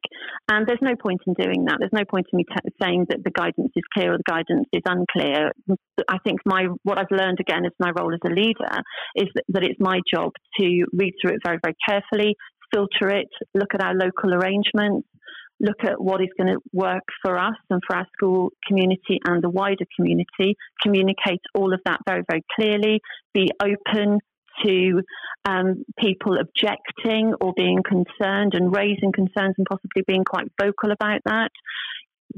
And 0.49 0.67
there's 0.67 0.81
no 0.81 0.95
point 0.97 1.21
in 1.27 1.35
doing 1.35 1.67
that. 1.67 1.77
There's 1.81 1.93
no 1.93 2.05
point 2.09 2.27
in 2.33 2.37
me 2.39 2.45
t- 2.45 2.71
saying 2.81 3.07
that 3.11 3.25
the 3.25 3.31
guidance 3.31 3.73
is 3.77 3.83
clear 3.93 4.15
or 4.15 4.19
the 4.19 4.31
guidance 4.31 4.69
is 4.73 4.83
unclear. 4.87 5.51
I 6.09 6.19
think 6.25 6.41
my 6.47 6.69
what 6.85 6.99
I've 6.99 7.11
learned 7.11 7.41
again 7.41 7.67
as 7.67 7.73
my 7.79 7.91
role 7.91 8.15
as 8.15 8.21
a 8.25 8.33
leader 8.33 8.73
is 9.17 9.29
that, 9.35 9.45
that 9.49 9.65
it's 9.65 9.81
my 9.81 10.01
job 10.13 10.33
to 10.61 10.85
read 10.95 11.13
through 11.21 11.33
it 11.33 11.41
very, 11.45 11.59
very 11.63 11.77
carefully, 11.87 12.37
filter 12.73 13.11
it, 13.11 13.29
look 13.55 13.75
at 13.75 13.85
our 13.85 13.95
local 13.95 14.33
arrangements, 14.33 15.07
look 15.63 15.85
at 15.85 16.01
what 16.01 16.21
is 16.21 16.29
going 16.37 16.53
to 16.53 16.61
work 16.73 17.05
for 17.23 17.39
us 17.39 17.55
and 17.71 17.81
for 17.87 17.97
our 17.97 18.07
school 18.13 18.51
community 18.67 19.21
and 19.25 19.43
the 19.43 19.49
wider 19.49 19.87
community, 19.97 20.57
communicate 20.83 21.41
all 21.55 21.73
of 21.73 21.81
that 21.87 22.01
very, 22.07 22.25
very 22.29 22.45
clearly, 22.55 23.01
be 23.33 23.49
open 23.63 24.19
to 24.65 25.03
um, 25.45 25.85
people 25.99 26.37
objecting 26.39 27.33
or 27.41 27.55
being 27.57 27.79
concerned 27.83 28.53
and 28.55 28.75
raising 28.75 29.13
concerns 29.13 29.55
and 29.57 29.67
possibly 29.69 30.03
being 30.07 30.25
quite 30.25 30.49
vocal 30.61 30.91
about 30.91 31.21
that. 31.25 31.51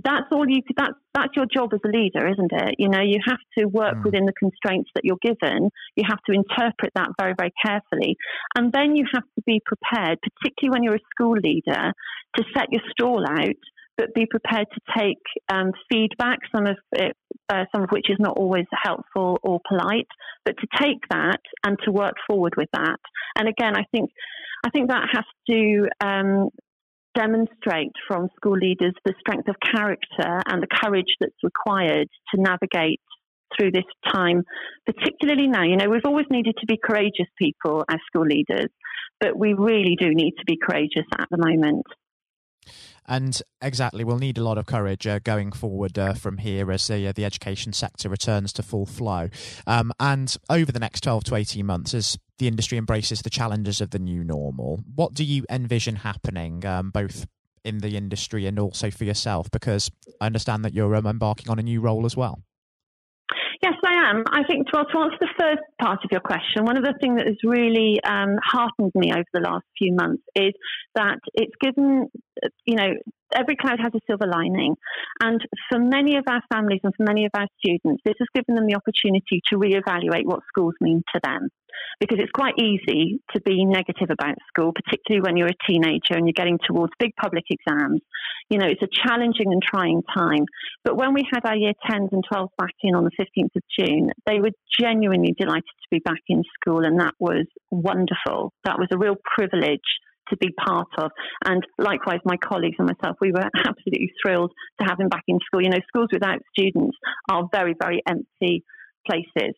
That's 0.03 0.27
all 0.33 0.49
you. 0.49 0.63
That's 0.77 0.95
that's 1.15 1.37
your 1.37 1.47
job 1.47 1.73
as 1.73 1.81
a 1.85 1.89
leader, 1.89 2.27
isn't 2.27 2.53
it? 2.53 2.77
You 2.79 2.89
know, 2.89 3.01
you 3.01 3.19
have 3.27 3.39
to 3.59 3.67
work 3.67 3.97
mm. 3.97 4.05
within 4.05 4.27
the 4.27 4.33
constraints 4.33 4.91
that 4.95 5.05
you're 5.05 5.23
given. 5.23 5.71
You 5.97 6.05
have 6.09 6.19
to 6.29 6.33
interpret 6.33 6.93
that 6.95 7.11
very, 7.21 7.35
very 7.39 7.53
carefully, 7.65 8.17
and 8.57 8.73
then 8.73 8.97
you 8.97 9.07
have 9.13 9.23
to 9.23 9.43
be 9.47 9.61
prepared, 9.65 10.19
particularly 10.23 10.75
when 10.75 10.83
you're 10.83 10.97
a 10.97 11.11
school 11.15 11.37
leader, 11.37 11.93
to 12.37 12.45
set 12.55 12.73
your 12.73 12.83
stall 12.91 13.25
out 13.29 13.55
but 13.97 14.15
be 14.15 14.27
prepared 14.27 14.67
to 14.75 14.81
take 14.99 15.23
um, 15.49 15.71
feedback, 15.91 16.39
some 16.55 16.67
of 16.67 16.77
it, 16.93 17.17
uh, 17.49 17.65
some 17.73 17.85
of 17.85 17.91
which 17.91 18.11
is 18.11 18.17
not 18.19 18.37
always 18.37 18.67
helpful 18.83 19.39
or 19.43 19.61
polite, 19.69 20.09
but 20.45 20.57
to 20.59 20.67
take 20.81 21.01
that 21.11 21.41
and 21.65 21.79
to 21.85 21.93
work 21.93 22.15
forward 22.27 22.55
with 22.57 22.69
that. 22.73 22.99
And 23.39 23.49
again, 23.49 23.77
I 23.77 23.85
think 23.93 24.11
I 24.65 24.71
think 24.71 24.89
that 24.89 25.09
has 25.13 25.25
to 25.51 25.89
um, 26.03 26.49
demonstrate 27.15 27.93
from 28.07 28.29
school 28.37 28.57
leaders 28.57 28.95
the 29.05 29.15
strength 29.21 29.49
of 29.49 29.57
character 29.61 30.41
and 30.47 30.63
the 30.63 30.69
courage 30.83 31.17
that's 31.21 31.43
required 31.43 32.09
to 32.35 32.41
navigate 32.41 33.01
through 33.57 33.71
this 33.71 33.85
time, 34.13 34.43
particularly 34.87 35.47
now. 35.47 35.63
You 35.63 35.77
know, 35.77 35.89
we've 35.89 36.07
always 36.07 36.27
needed 36.31 36.57
to 36.61 36.67
be 36.67 36.79
courageous 36.83 37.29
people 37.39 37.85
as 37.89 37.99
school 38.07 38.27
leaders, 38.27 38.69
but 39.21 39.37
we 39.37 39.55
really 39.55 39.97
do 39.99 40.11
need 40.13 40.35
to 40.39 40.45
be 40.47 40.59
courageous 40.61 41.07
at 41.19 41.29
the 41.31 41.39
moment. 41.39 41.85
And 43.07 43.41
exactly, 43.61 44.03
we'll 44.03 44.19
need 44.19 44.39
a 44.39 44.43
lot 44.43 44.57
of 44.57 44.65
courage 44.67 45.07
uh, 45.07 45.19
going 45.19 45.53
forward 45.53 45.99
uh, 45.99 46.15
from 46.15 46.39
here 46.39 46.73
as 46.73 46.87
the, 46.87 47.07
uh, 47.09 47.13
the 47.13 47.25
education 47.25 47.73
sector 47.75 48.09
returns 48.09 48.53
to 48.55 48.63
full 48.63 48.87
flow. 48.87 49.29
Um, 49.67 49.93
and 50.01 50.35
over 50.49 50.73
the 50.73 50.79
next 50.79 51.03
12 51.03 51.25
to 51.25 51.35
18 51.35 51.67
months, 51.67 51.93
as 51.93 52.19
the 52.39 52.49
industry 52.49 52.79
embraces 52.79 53.23
the 53.23 53.31
challenges 53.31 53.81
of 53.81 53.91
the 53.91 53.99
new 53.99 54.25
normal, 54.25 54.81
what 54.95 55.15
do 55.15 55.25
you 55.25 55.45
envision 55.51 55.97
happening, 55.97 56.65
um, 56.67 56.91
both 56.91 57.27
in 57.65 57.79
the 57.79 57.97
industry 57.97 58.47
and 58.47 58.59
also 58.59 58.91
for 58.91 59.05
yourself? 59.05 59.51
Because 59.51 59.91
I 60.21 60.27
understand 60.27 60.65
that 60.65 60.75
you're 60.75 60.95
um, 60.97 61.07
embarking 61.07 61.51
on 61.51 61.59
a 61.59 61.63
new 61.63 61.81
role 61.81 62.07
as 62.07 62.17
well. 62.17 62.43
Yes, 63.63 63.75
I 63.83 64.11
am. 64.11 64.25
I 64.31 64.43
think 64.45 64.67
to, 64.67 64.85
to 64.85 64.99
answer 64.99 65.17
the 65.21 65.29
first 65.41 65.63
part 65.81 66.01
of 66.05 66.11
your 66.11 66.21
question, 66.21 66.67
one 66.67 66.77
of 66.77 66.85
the 66.85 66.93
things 67.01 67.17
that 67.17 67.27
has 67.27 67.39
really 67.43 67.99
um, 68.05 68.37
heartened 68.45 68.93
me 68.95 69.11
over 69.11 69.25
the 69.33 69.41
last 69.41 69.65
few 69.79 69.95
months 69.95 70.23
is 70.37 70.53
that 70.95 71.19
it's 71.33 71.55
given, 71.63 72.09
you 72.67 72.75
know, 72.75 72.91
every 73.35 73.57
cloud 73.57 73.79
has 73.81 73.93
a 73.95 74.01
silver 74.07 74.27
lining. 74.27 74.77
And 75.23 75.41
for 75.71 75.79
many 75.79 76.17
of 76.17 76.25
our 76.29 76.43
families 76.53 76.81
and 76.85 76.93
for 76.95 77.05
many 77.05 77.25
of 77.25 77.31
our 77.35 77.47
students, 77.59 78.03
this 78.05 78.17
has 78.19 78.29
given 78.35 78.55
them 78.55 78.67
the 78.67 78.77
opportunity 78.77 79.41
to 79.49 79.57
reevaluate 79.57 80.27
what 80.27 80.41
schools 80.49 80.75
mean 80.83 81.03
to 81.15 81.21
them 81.25 81.49
because 82.01 82.19
it's 82.21 82.33
quite 82.33 82.55
easy 82.59 83.21
to 83.35 83.41
be 83.43 83.65
negative 83.65 84.09
about 84.11 84.37
school, 84.49 84.73
particularly 84.73 85.23
when 85.23 85.37
you're 85.37 85.49
a 85.49 85.67
teenager 85.71 86.15
and 86.15 86.27
you're 86.27 86.37
getting 86.37 86.59
towards 86.67 86.93
big 86.99 87.13
public 87.21 87.45
exams. 87.51 88.01
You 88.51 88.59
know, 88.59 88.67
it's 88.67 88.83
a 88.83 89.09
challenging 89.09 89.53
and 89.53 89.63
trying 89.63 90.03
time. 90.17 90.45
But 90.85 90.97
when 90.97 91.15
we 91.15 91.25
had 91.33 91.45
our 91.45 91.57
year 91.57 91.73
10s 91.91 92.13
and 92.13 92.25
12s 92.31 92.49
back 92.59 92.75
in 92.83 92.95
on 92.95 93.05
the 93.05 93.11
15th 93.19 93.57
of 93.57 93.63
June, 93.79 94.11
they 94.27 94.41
were 94.41 94.51
genuinely 94.81 95.35
delighted 95.39 95.65
to 95.65 95.89
be 95.91 96.01
back 96.01 96.21
in 96.29 96.43
school, 96.61 96.85
and 96.85 97.01
that 97.01 97.15
was 97.19 97.47
wonderful. 97.71 98.53
That 98.65 98.79
was 98.79 98.89
a 98.93 98.99
real 98.99 99.17
privilege 99.37 99.81
to 100.31 100.37
be 100.37 100.51
part 100.67 100.89
of. 100.99 101.11
And 101.45 101.63
likewise, 101.79 102.21
my 102.25 102.37
colleagues 102.37 102.77
and 102.79 102.89
myself, 102.89 103.17
we 103.21 103.33
were 103.33 103.49
absolutely 103.57 104.13
thrilled 104.23 104.53
to 104.81 104.87
have 104.89 104.99
him 104.99 105.09
back 105.09 105.25
in 105.29 105.39
school. 105.47 105.63
You 105.63 105.71
know, 105.71 105.81
schools 105.89 106.09
without 106.13 106.41
students 106.57 106.97
are 107.31 107.49
very, 107.53 107.75
very 107.81 108.03
empty 108.09 108.65
places. 109.07 109.55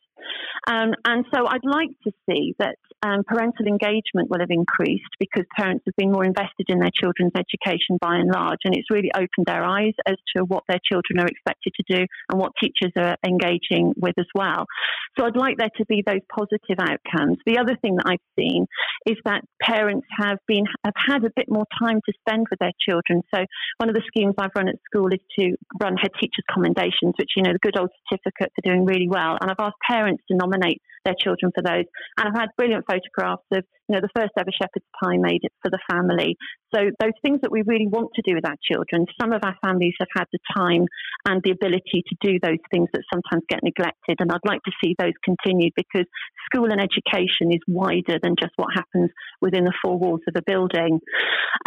Um, 0.67 0.95
and 1.05 1.25
so 1.33 1.47
I'd 1.47 1.65
like 1.65 1.91
to 2.05 2.13
see 2.29 2.55
that 2.59 2.77
um, 3.03 3.23
parental 3.27 3.67
engagement 3.67 4.31
will 4.31 4.41
have 4.41 4.51
increased 4.51 5.13
because 5.21 5.45
parents 5.57 5.85
have 5.87 5.95
been 5.97 6.11
more 6.11 6.25
invested 6.25 6.67
in 6.69 6.79
their 6.79 6.91
children's 6.95 7.33
education 7.37 7.99
by 8.01 8.17
and 8.17 8.31
large, 8.31 8.59
and 8.65 8.75
it's 8.75 8.91
really 8.91 9.11
opened 9.15 9.47
their 9.47 9.65
eyes 9.65 9.95
as 10.07 10.17
to 10.35 10.45
what 10.45 10.65
their 10.69 10.81
children 10.83 11.21
are 11.21 11.27
expected 11.27 11.73
to 11.77 11.97
do 11.97 12.07
and 12.31 12.41
what 12.41 12.53
teachers 12.61 12.93
are 12.97 13.17
engaging 13.25 13.93
with 13.97 14.15
as 14.19 14.27
well. 14.35 14.67
So 15.19 15.25
I'd 15.25 15.37
like 15.37 15.57
there 15.57 15.71
to 15.77 15.85
be 15.87 16.03
those 16.07 16.25
positive 16.35 16.81
outcomes. 16.81 17.39
The 17.47 17.59
other 17.59 17.77
thing 17.81 17.97
that 17.97 18.07
I've 18.09 18.27
seen 18.39 18.67
is 19.07 19.17
that 19.25 19.43
parents 19.63 20.07
have 20.19 20.39
been 20.49 20.65
have 20.85 20.95
had 20.97 21.25
a 21.25 21.31
bit 21.37 21.47
more 21.49 21.67
time 21.81 22.01
to 22.07 22.13
spend 22.21 22.47
with 22.51 22.59
their 22.59 22.75
children. 22.81 23.23
So 23.35 23.45
one 23.79 23.89
of 23.89 23.95
the 23.95 24.03
schemes 24.09 24.35
I've 24.39 24.57
run 24.57 24.69
at 24.69 24.77
school 24.85 25.09
is 25.13 25.21
to 25.39 25.55
run 25.81 25.97
head 25.97 26.11
teachers 26.21 26.45
commendations, 26.53 27.15
which 27.19 27.31
you 27.37 27.43
know 27.43 27.53
the 27.53 27.63
good 27.63 27.79
old 27.79 27.91
certificate 28.09 28.53
for 28.55 28.63
doing 28.65 28.85
really 28.85 29.09
well, 29.09 29.39
and 29.41 29.51
I've 29.51 29.61
asked 29.61 29.77
parents 29.89 30.06
to 30.15 30.37
nominate 30.37 30.81
their 31.05 31.15
children 31.19 31.53
for 31.55 31.63
those. 31.63 31.85
And 32.19 32.29
I've 32.29 32.39
had 32.39 32.49
brilliant 32.57 32.85
photographs 32.87 33.43
of, 33.53 33.65
you 33.89 33.95
know, 33.95 34.01
the 34.01 34.15
first 34.15 34.33
ever 34.39 34.51
shepherd's 34.51 34.87
pie 35.03 35.19
made 35.19 35.43
for 35.63 35.71
the 35.71 35.79
family. 35.91 36.37
So 36.75 36.91
those 37.01 37.17
things 37.23 37.41
that 37.43 37.53
we 37.53 37.63
really 37.63 37.87
want 37.87 38.11
to 38.15 38.23
do 38.27 38.35
with 38.35 38.47
our 38.47 38.57
children, 38.61 39.07
some 39.21 39.33
of 39.33 39.43
our 39.45 39.55
families 39.65 39.95
have 40.01 40.09
had 40.15 40.27
the 40.33 40.39
time 40.57 40.87
and 41.25 41.41
the 41.45 41.53
ability 41.53 42.03
to 42.07 42.17
do 42.21 42.39
those 42.43 42.63
things 42.73 42.89
that 42.93 43.03
sometimes 43.13 43.45
get 43.49 43.61
neglected. 43.63 44.19
And 44.19 44.31
I'd 44.31 44.47
like 44.47 44.63
to 44.65 44.73
see 44.83 44.95
those 44.99 45.15
continued 45.25 45.73
because 45.77 46.07
school 46.51 46.71
and 46.71 46.81
education 46.81 47.53
is 47.53 47.61
wider 47.69 48.19
than 48.23 48.35
just 48.39 48.53
what 48.57 48.75
happens 48.75 49.11
within 49.41 49.65
the 49.65 49.73
four 49.83 49.99
walls 49.99 50.21
of 50.29 50.35
a 50.37 50.43
building. 50.43 51.01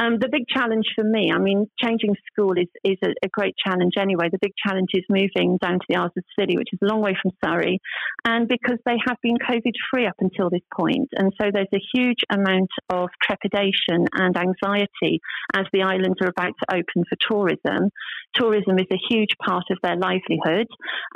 Um, 0.02 0.20
the 0.20 0.30
big 0.30 0.44
challenge 0.48 0.86
for 0.96 1.04
me, 1.04 1.32
I 1.34 1.40
mean, 1.40 1.68
changing 1.82 2.16
school 2.32 2.54
is, 2.58 2.68
is 2.84 2.98
a, 3.04 3.12
a 3.24 3.30
great 3.32 3.56
challenge 3.64 3.94
anyway. 3.98 4.30
The 4.32 4.40
big 4.42 4.54
challenge 4.66 4.90
is 4.94 5.04
moving 5.10 5.58
down 5.62 5.80
to 5.80 5.86
the 5.88 5.96
Isles 5.96 6.12
of 6.18 6.24
Scilly, 6.38 6.58
which 6.58 6.74
is 6.74 6.80
a 6.84 6.86
long 6.86 7.02
way 7.02 7.16
from 7.22 7.32
Surrey. 7.44 7.80
And 8.26 8.48
because 8.48 8.78
they 8.86 8.98
have 9.08 9.18
been 9.22 9.38
COVID 9.38 9.74
free 9.92 10.08
up 10.08 10.16
until 10.20 10.50
this 10.50 10.66
point. 10.76 11.10
And 11.16 11.32
so 11.42 11.50
there's 11.54 11.72
a 11.74 11.82
huge 11.94 12.09
amount 12.30 12.70
of 12.90 13.10
trepidation 13.22 14.06
and 14.14 14.36
anxiety 14.38 15.20
as 15.54 15.66
the 15.74 15.84
islands 15.84 16.18
are 16.22 16.30
about 16.30 16.54
to 16.60 16.76
open 16.76 17.04
for 17.10 17.18
tourism. 17.28 17.90
Tourism 18.36 18.78
is 18.80 18.88
a 18.92 19.00
huge 19.10 19.36
part 19.46 19.66
of 19.72 19.78
their 19.84 19.96
livelihood 19.96 20.68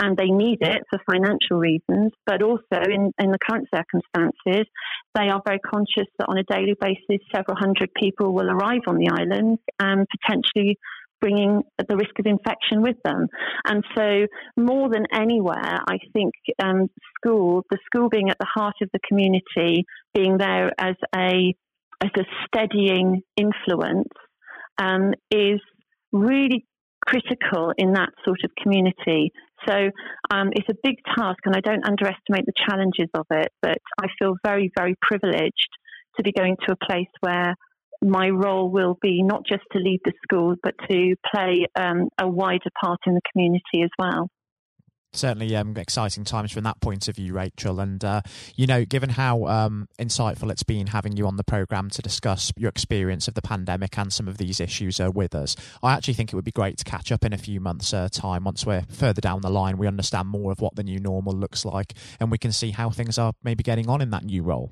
and 0.02 0.18
they 0.18 0.28
need 0.28 0.60
it 0.62 0.82
for 0.90 1.00
financial 1.10 1.58
reasons, 1.58 2.12
but 2.26 2.42
also 2.42 2.82
in, 2.90 3.12
in 3.20 3.32
the 3.32 3.40
current 3.40 3.68
circumstances, 3.74 4.66
they 5.16 5.30
are 5.30 5.42
very 5.46 5.60
conscious 5.60 6.10
that 6.18 6.28
on 6.28 6.38
a 6.38 6.44
daily 6.44 6.76
basis, 6.80 7.22
several 7.34 7.58
hundred 7.58 7.94
people 7.96 8.34
will 8.34 8.50
arrive 8.50 8.82
on 8.88 8.98
the 8.98 9.10
islands 9.10 9.62
and 9.80 10.08
potentially 10.20 10.78
bringing 11.24 11.64
the 11.78 11.96
risk 11.96 12.20
of 12.20 12.26
infection 12.26 12.82
with 12.82 12.98
them. 13.06 13.28
And 13.66 13.82
so, 13.96 14.28
more 14.58 14.90
than 14.90 15.06
anywhere, 15.16 15.80
I 15.88 15.98
think 16.12 16.34
um, 16.62 16.90
school, 17.16 17.64
the 17.72 17.78
school 17.86 18.10
being 18.10 18.30
at 18.30 18.38
the 18.40 18.48
heart 18.54 18.76
of 18.82 18.90
the 18.92 19.00
community, 19.08 19.86
being 20.14 20.38
there 20.38 20.72
as 20.78 20.96
a 21.16 21.56
as 22.04 22.12
a 22.18 22.26
steadying 22.46 23.22
influence, 23.38 24.10
um, 24.78 25.14
is 25.32 25.62
really 26.12 26.66
critical 27.08 27.72
in 27.78 27.94
that 27.94 28.10
sort 28.26 28.40
of 28.44 28.52
community. 28.62 29.32
So 29.66 29.76
um, 30.30 30.50
it's 30.52 30.68
a 30.70 30.76
big 30.84 30.96
task, 31.16 31.40
and 31.46 31.56
I 31.56 31.62
don't 31.62 31.88
underestimate 31.88 32.46
the 32.46 32.60
challenges 32.68 33.08
of 33.14 33.26
it. 33.32 33.48
But 33.62 33.78
I 34.02 34.08
feel 34.20 34.36
very, 34.46 34.70
very 34.76 34.96
privileged 35.02 35.72
to 36.18 36.24
be 36.24 36.34
going 36.34 36.58
to 36.68 36.74
a 36.74 36.86
place 36.86 37.14
where 37.22 37.56
my 38.04 38.30
role 38.30 38.70
will 38.70 38.98
be 39.02 39.24
not 39.24 39.46
just 39.46 39.64
to 39.72 39.80
lead 39.80 40.02
the 40.06 40.14
school, 40.24 40.56
but 40.62 40.76
to 40.90 41.16
play 41.34 41.66
um, 41.76 42.10
a 42.20 42.28
wider 42.28 42.70
part 42.82 43.00
in 43.08 43.16
the 43.16 43.22
community 43.32 43.84
as 43.84 43.90
well 43.98 44.30
certainly 45.14 45.56
um, 45.56 45.78
exciting 45.78 46.24
times 46.24 46.52
from 46.52 46.64
that 46.64 46.82
point 46.82 47.08
of 47.08 47.16
view, 47.16 47.34
Rachel. 47.34 47.80
And, 47.80 48.04
uh, 48.04 48.22
you 48.56 48.68
know, 48.68 48.84
given 48.84 49.10
how 49.10 49.46
um, 49.46 49.88
insightful 50.00 50.52
it's 50.52 50.64
been 50.64 50.88
having 50.88 51.16
you 51.16 51.28
on 51.28 51.38
the 51.38 51.44
programme 51.44 51.90
to 51.92 52.02
discuss 52.02 52.52
your 52.58 52.70
experience 52.70 53.28
of 53.28 53.36
the 53.36 53.42
pandemic 53.42 53.98
and 53.98 54.12
some 54.12 54.28
of 54.28 54.38
these 54.38 54.60
issues 54.60 55.00
uh, 55.00 55.12
with 55.12 55.36
us, 55.36 55.56
I 55.82 55.94
actually 55.94 56.16
think 56.16 56.34
it 56.34 56.36
would 56.36 56.46
be 56.46 56.52
great 56.52 56.78
to 56.80 56.84
catch 56.84 57.12
up 57.12 57.24
in 57.24 57.34
a 57.34 57.38
few 57.38 57.60
months' 57.60 57.94
uh, 57.94 58.10
time 58.12 58.44
once 58.44 58.66
we're 58.66 58.84
further 58.90 59.22
down 59.22 59.42
the 59.42 59.50
line. 59.50 59.78
We 59.78 59.88
understand 59.88 60.28
more 60.28 60.52
of 60.52 60.60
what 60.60 60.76
the 60.76 60.84
new 60.84 61.00
normal 61.00 61.34
looks 61.34 61.66
like 61.66 61.94
and 62.20 62.32
we 62.32 62.38
can 62.38 62.52
see 62.52 62.72
how 62.72 62.90
things 62.90 63.18
are 63.18 63.34
maybe 63.44 63.64
getting 63.64 63.90
on 63.90 64.02
in 64.02 64.10
that 64.10 64.26
new 64.26 64.44
role. 64.44 64.72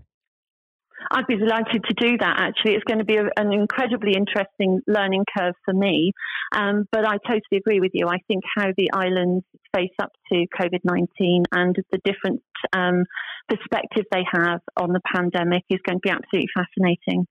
I'd 1.14 1.28
be 1.28 1.36
delighted 1.36 1.84
to 1.84 1.94
do 1.94 2.18
that. 2.18 2.36
Actually, 2.40 2.76
it's 2.76 2.84
going 2.86 3.00
to 3.00 3.06
be 3.06 3.18
a, 3.18 3.26
an 3.38 3.52
incredibly 3.52 4.14
interesting 4.14 4.80
learning 4.88 5.26
curve 5.38 5.56
for 5.66 5.74
me. 5.74 6.14
Um, 6.54 6.86
but 6.92 7.06
I 7.06 7.18
totally 7.28 7.58
agree 7.58 7.80
with 7.80 7.92
you. 7.94 8.08
I 8.08 8.18
think 8.28 8.44
how 8.58 8.68
the 8.78 8.90
islands 8.94 9.46
face 9.76 9.96
up 10.02 10.12
to 10.32 10.46
COVID 10.60 10.80
nineteen 10.84 11.44
and 11.52 11.76
the 11.92 12.00
different 12.06 12.42
um, 12.74 13.04
perspectives 13.50 14.08
they 14.12 14.24
have 14.32 14.62
on 14.78 14.94
the 14.94 15.02
pandemic 15.14 15.64
is 15.70 15.80
going 15.86 15.98
to 15.98 16.02
be 16.02 16.10
absolutely 16.10 16.50
fascinating. 16.56 17.28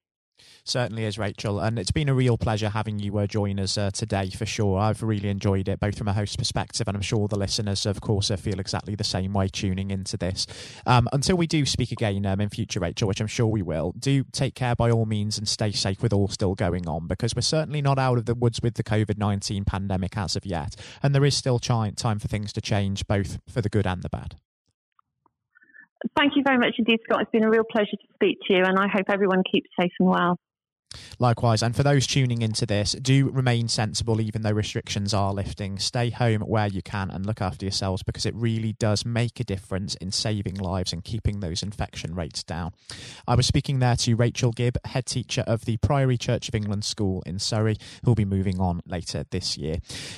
Certainly 0.64 1.04
is, 1.04 1.18
Rachel. 1.18 1.60
And 1.60 1.78
it's 1.78 1.90
been 1.90 2.08
a 2.08 2.14
real 2.14 2.38
pleasure 2.38 2.68
having 2.68 2.98
you 2.98 3.18
uh, 3.18 3.26
join 3.26 3.58
us 3.58 3.76
uh, 3.76 3.90
today 3.90 4.30
for 4.30 4.46
sure. 4.46 4.78
I've 4.78 5.02
really 5.02 5.28
enjoyed 5.28 5.68
it, 5.68 5.80
both 5.80 5.96
from 5.96 6.08
a 6.08 6.12
host 6.12 6.38
perspective, 6.38 6.86
and 6.86 6.96
I'm 6.96 7.02
sure 7.02 7.28
the 7.28 7.38
listeners, 7.38 7.86
of 7.86 8.00
course, 8.00 8.30
uh, 8.30 8.36
feel 8.36 8.60
exactly 8.60 8.94
the 8.94 9.04
same 9.04 9.32
way 9.32 9.48
tuning 9.48 9.90
into 9.90 10.16
this. 10.16 10.46
Um, 10.86 11.08
until 11.12 11.36
we 11.36 11.46
do 11.46 11.64
speak 11.66 11.92
again 11.92 12.24
um, 12.26 12.40
in 12.40 12.48
future, 12.48 12.80
Rachel, 12.80 13.08
which 13.08 13.20
I'm 13.20 13.26
sure 13.26 13.46
we 13.46 13.62
will, 13.62 13.92
do 13.98 14.24
take 14.32 14.54
care 14.54 14.74
by 14.74 14.90
all 14.90 15.06
means 15.06 15.38
and 15.38 15.48
stay 15.48 15.72
safe 15.72 16.02
with 16.02 16.12
all 16.12 16.28
still 16.28 16.54
going 16.54 16.88
on 16.88 17.06
because 17.06 17.34
we're 17.34 17.42
certainly 17.42 17.82
not 17.82 17.98
out 17.98 18.18
of 18.18 18.26
the 18.26 18.34
woods 18.34 18.60
with 18.62 18.74
the 18.74 18.84
COVID 18.84 19.18
19 19.18 19.64
pandemic 19.64 20.16
as 20.16 20.36
of 20.36 20.46
yet. 20.46 20.76
And 21.02 21.14
there 21.14 21.24
is 21.24 21.36
still 21.36 21.58
time 21.58 21.94
for 21.94 22.28
things 22.28 22.52
to 22.52 22.60
change, 22.60 23.06
both 23.06 23.38
for 23.48 23.60
the 23.60 23.68
good 23.68 23.86
and 23.86 24.02
the 24.02 24.08
bad. 24.08 24.36
Thank 26.16 26.36
you 26.36 26.42
very 26.44 26.58
much 26.58 26.74
indeed, 26.78 27.00
Scott. 27.04 27.22
It's 27.22 27.30
been 27.30 27.44
a 27.44 27.50
real 27.50 27.64
pleasure 27.64 27.90
to 27.90 28.14
speak 28.14 28.38
to 28.48 28.54
you, 28.54 28.64
and 28.64 28.78
I 28.78 28.88
hope 28.88 29.06
everyone 29.10 29.42
keeps 29.50 29.68
safe 29.78 29.92
and 30.00 30.08
well. 30.08 30.38
Likewise, 31.18 31.62
and 31.62 31.76
for 31.76 31.82
those 31.82 32.06
tuning 32.06 32.42
into 32.42 32.66
this, 32.66 32.92
do 32.92 33.28
remain 33.30 33.68
sensible 33.68 34.20
even 34.20 34.42
though 34.42 34.50
restrictions 34.50 35.12
are 35.12 35.32
lifting. 35.32 35.78
Stay 35.78 36.10
home 36.10 36.40
where 36.40 36.66
you 36.66 36.82
can 36.82 37.10
and 37.10 37.26
look 37.26 37.40
after 37.40 37.64
yourselves 37.64 38.02
because 38.02 38.26
it 38.26 38.34
really 38.34 38.72
does 38.72 39.04
make 39.04 39.38
a 39.38 39.44
difference 39.44 39.94
in 39.96 40.10
saving 40.10 40.54
lives 40.54 40.92
and 40.92 41.04
keeping 41.04 41.40
those 41.40 41.62
infection 41.62 42.14
rates 42.14 42.42
down. 42.42 42.72
I 43.28 43.34
was 43.34 43.46
speaking 43.46 43.78
there 43.78 43.96
to 43.96 44.14
Rachel 44.14 44.50
Gibb, 44.50 44.78
head 44.86 45.06
teacher 45.06 45.44
of 45.46 45.64
the 45.64 45.76
Priory 45.76 46.16
Church 46.16 46.48
of 46.48 46.54
England 46.54 46.84
School 46.84 47.22
in 47.26 47.38
Surrey, 47.38 47.76
who 48.04 48.10
will 48.10 48.16
be 48.16 48.24
moving 48.24 48.58
on 48.58 48.80
later 48.86 49.24
this 49.30 49.56
year. 49.56 49.76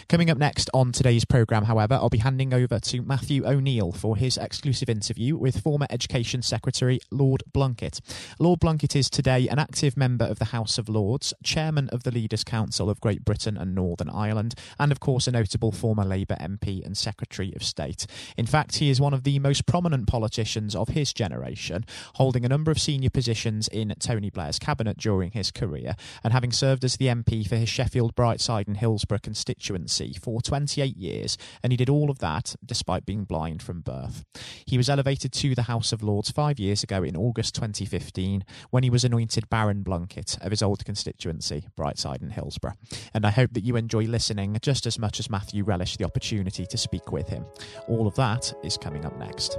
Coming 0.08 0.30
up 0.30 0.38
next 0.38 0.70
on 0.72 0.92
today's 0.92 1.24
programme, 1.24 1.64
however, 1.64 1.94
I'll 1.94 2.10
be 2.10 2.18
handing 2.18 2.54
over 2.54 2.78
to 2.78 3.02
Matthew 3.02 3.44
O'Neill 3.44 3.92
for 3.92 4.16
his 4.16 4.36
exclusive 4.38 4.88
interview 4.88 5.36
with 5.36 5.60
former 5.60 5.86
Education 5.90 6.42
Secretary 6.42 7.00
Lord 7.10 7.42
Blunkett. 7.52 8.00
Lord 8.38 8.60
Blunkett 8.60 8.94
is 8.94 9.10
today 9.10 9.48
an 9.48 9.58
active 9.58 9.96
member 9.96 10.24
of 10.24 10.38
the 10.38 10.46
House 10.46 10.61
House 10.62 10.78
of 10.78 10.88
Lords, 10.88 11.34
chairman 11.42 11.88
of 11.88 12.04
the 12.04 12.12
Leaders' 12.12 12.44
Council 12.44 12.88
of 12.88 13.00
Great 13.00 13.24
Britain 13.24 13.56
and 13.56 13.74
Northern 13.74 14.08
Ireland, 14.08 14.54
and 14.78 14.92
of 14.92 15.00
course 15.00 15.26
a 15.26 15.32
notable 15.32 15.72
former 15.72 16.04
Labour 16.04 16.36
MP 16.40 16.86
and 16.86 16.96
Secretary 16.96 17.52
of 17.56 17.64
State. 17.64 18.06
In 18.36 18.46
fact, 18.46 18.76
he 18.76 18.88
is 18.88 19.00
one 19.00 19.12
of 19.12 19.24
the 19.24 19.40
most 19.40 19.66
prominent 19.66 20.06
politicians 20.06 20.76
of 20.76 20.90
his 20.90 21.12
generation, 21.12 21.84
holding 22.14 22.44
a 22.44 22.48
number 22.48 22.70
of 22.70 22.80
senior 22.80 23.10
positions 23.10 23.66
in 23.66 23.92
Tony 23.98 24.30
Blair's 24.30 24.60
cabinet 24.60 24.98
during 24.98 25.32
his 25.32 25.50
career, 25.50 25.96
and 26.22 26.32
having 26.32 26.52
served 26.52 26.84
as 26.84 26.96
the 26.96 27.08
MP 27.08 27.44
for 27.44 27.56
his 27.56 27.68
Sheffield, 27.68 28.14
Brightside, 28.14 28.68
and 28.68 28.76
Hillsborough 28.76 29.18
constituency 29.18 30.16
for 30.22 30.40
28 30.40 30.96
years, 30.96 31.36
and 31.60 31.72
he 31.72 31.76
did 31.76 31.90
all 31.90 32.08
of 32.08 32.20
that 32.20 32.54
despite 32.64 33.04
being 33.04 33.24
blind 33.24 33.64
from 33.64 33.80
birth. 33.80 34.24
He 34.64 34.76
was 34.76 34.88
elevated 34.88 35.32
to 35.32 35.56
the 35.56 35.62
House 35.62 35.90
of 35.90 36.04
Lords 36.04 36.30
five 36.30 36.60
years 36.60 36.84
ago 36.84 37.02
in 37.02 37.16
August 37.16 37.56
2015 37.56 38.44
when 38.70 38.84
he 38.84 38.90
was 38.90 39.02
anointed 39.02 39.50
Baron 39.50 39.82
Blunkett 39.82 40.38
of 40.52 40.58
his 40.58 40.62
old 40.62 40.84
constituency, 40.84 41.66
Brightside 41.78 42.20
and 42.20 42.30
Hillsborough. 42.30 42.74
And 43.14 43.24
I 43.24 43.30
hope 43.30 43.54
that 43.54 43.64
you 43.64 43.76
enjoy 43.76 44.04
listening 44.04 44.58
just 44.60 44.86
as 44.86 44.98
much 44.98 45.18
as 45.18 45.30
Matthew 45.30 45.64
relished 45.64 45.98
the 45.98 46.04
opportunity 46.04 46.66
to 46.66 46.76
speak 46.76 47.10
with 47.10 47.26
him. 47.26 47.46
All 47.88 48.06
of 48.06 48.14
that 48.16 48.52
is 48.62 48.76
coming 48.76 49.06
up 49.06 49.18
next. 49.18 49.58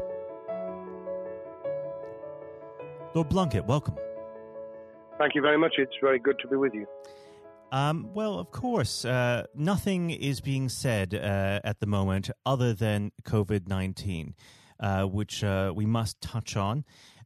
Lord 3.15 3.29
Blunkett, 3.29 3.65
welcome. 3.65 3.95
Thank 5.17 5.33
you 5.33 5.41
very 5.41 5.57
much. 5.57 5.73
It's 5.79 5.95
very 5.99 6.19
good 6.19 6.37
to 6.39 6.47
be 6.47 6.57
with 6.57 6.75
you. 6.75 6.85
Um, 7.71 8.09
well, 8.13 8.37
of 8.37 8.51
course, 8.51 9.03
uh, 9.03 9.47
nothing 9.55 10.11
is 10.11 10.41
being 10.41 10.69
said 10.69 11.15
uh, 11.15 11.59
at 11.63 11.79
the 11.79 11.87
moment 11.87 12.29
other 12.45 12.73
than 12.73 13.11
COVID 13.23 13.67
19, 13.67 14.35
uh, 14.79 15.05
which 15.05 15.43
uh, 15.43 15.73
we 15.75 15.87
must 15.87 16.21
touch 16.21 16.55
on. 16.55 16.85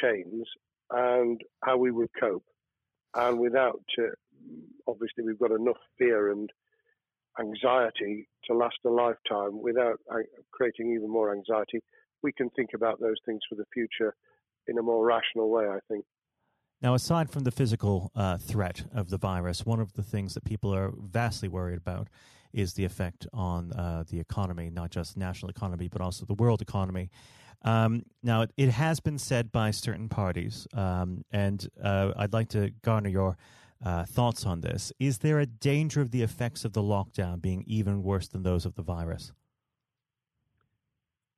chains 0.00 0.46
and 0.90 1.40
how 1.62 1.76
we 1.76 1.90
would 1.90 2.10
cope. 2.18 2.44
And 3.14 3.38
without, 3.38 3.82
uh, 3.98 4.14
obviously, 4.86 5.24
we've 5.24 5.38
got 5.38 5.52
enough 5.52 5.78
fear 5.98 6.32
and 6.32 6.50
anxiety 7.40 8.28
to 8.44 8.54
last 8.54 8.76
a 8.84 8.90
lifetime 8.90 9.60
without 9.62 9.98
uh, 10.10 10.18
creating 10.52 10.92
even 10.92 11.10
more 11.10 11.34
anxiety. 11.34 11.80
We 12.22 12.32
can 12.32 12.50
think 12.50 12.70
about 12.74 13.00
those 13.00 13.16
things 13.26 13.40
for 13.48 13.54
the 13.54 13.64
future 13.72 14.14
in 14.66 14.78
a 14.78 14.82
more 14.82 15.04
rational 15.04 15.50
way, 15.50 15.66
I 15.66 15.78
think. 15.88 16.04
Now, 16.80 16.94
aside 16.94 17.30
from 17.30 17.44
the 17.44 17.50
physical 17.50 18.10
uh, 18.14 18.36
threat 18.38 18.84
of 18.94 19.08
the 19.08 19.18
virus, 19.18 19.64
one 19.64 19.80
of 19.80 19.94
the 19.94 20.02
things 20.02 20.34
that 20.34 20.44
people 20.44 20.74
are 20.74 20.92
vastly 20.96 21.48
worried 21.48 21.78
about 21.78 22.08
is 22.54 22.74
the 22.74 22.84
effect 22.84 23.26
on 23.32 23.72
uh, 23.72 24.04
the 24.08 24.20
economy, 24.20 24.70
not 24.70 24.90
just 24.90 25.16
national 25.16 25.50
economy, 25.50 25.88
but 25.88 26.00
also 26.00 26.24
the 26.24 26.34
world 26.34 26.62
economy. 26.62 27.10
Um, 27.62 28.04
now, 28.22 28.42
it, 28.42 28.52
it 28.56 28.70
has 28.70 29.00
been 29.00 29.18
said 29.18 29.50
by 29.50 29.70
certain 29.70 30.08
parties, 30.08 30.66
um, 30.74 31.24
and 31.30 31.66
uh, 31.82 32.12
I'd 32.16 32.32
like 32.32 32.48
to 32.50 32.70
garner 32.82 33.08
your 33.08 33.36
uh, 33.84 34.04
thoughts 34.04 34.46
on 34.46 34.60
this. 34.60 34.92
Is 34.98 35.18
there 35.18 35.40
a 35.40 35.46
danger 35.46 36.00
of 36.00 36.10
the 36.10 36.22
effects 36.22 36.64
of 36.64 36.72
the 36.72 36.82
lockdown 36.82 37.40
being 37.40 37.64
even 37.66 38.02
worse 38.02 38.28
than 38.28 38.42
those 38.42 38.66
of 38.66 38.74
the 38.74 38.82
virus? 38.82 39.32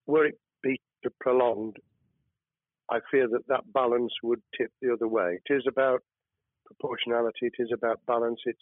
Were 0.06 0.26
it 0.26 0.38
be 0.62 0.80
prolonged, 1.20 1.76
I 2.90 2.98
fear 3.10 3.28
that 3.28 3.46
that 3.48 3.72
balance 3.72 4.12
would 4.22 4.42
tip 4.56 4.70
the 4.80 4.92
other 4.92 5.08
way. 5.08 5.40
It 5.44 5.54
is 5.54 5.64
about 5.68 6.02
proportionality. 6.64 7.46
It 7.46 7.54
is 7.58 7.70
about 7.72 8.00
balance. 8.06 8.40
It's 8.44 8.58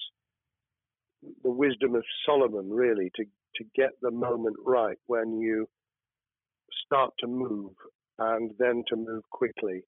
the 1.43 1.51
wisdom 1.51 1.95
of 1.95 2.05
Solomon, 2.27 2.71
really, 2.71 3.11
to 3.17 3.25
to 3.57 3.65
get 3.77 3.91
the 4.03 4.11
moment 4.11 4.57
right 4.65 4.99
when 5.07 5.39
you 5.39 5.67
start 6.85 7.13
to 7.21 7.27
move 7.27 7.73
and 8.19 8.53
then 8.59 8.83
to 8.89 8.97
move 8.97 9.23
quickly. 9.31 9.83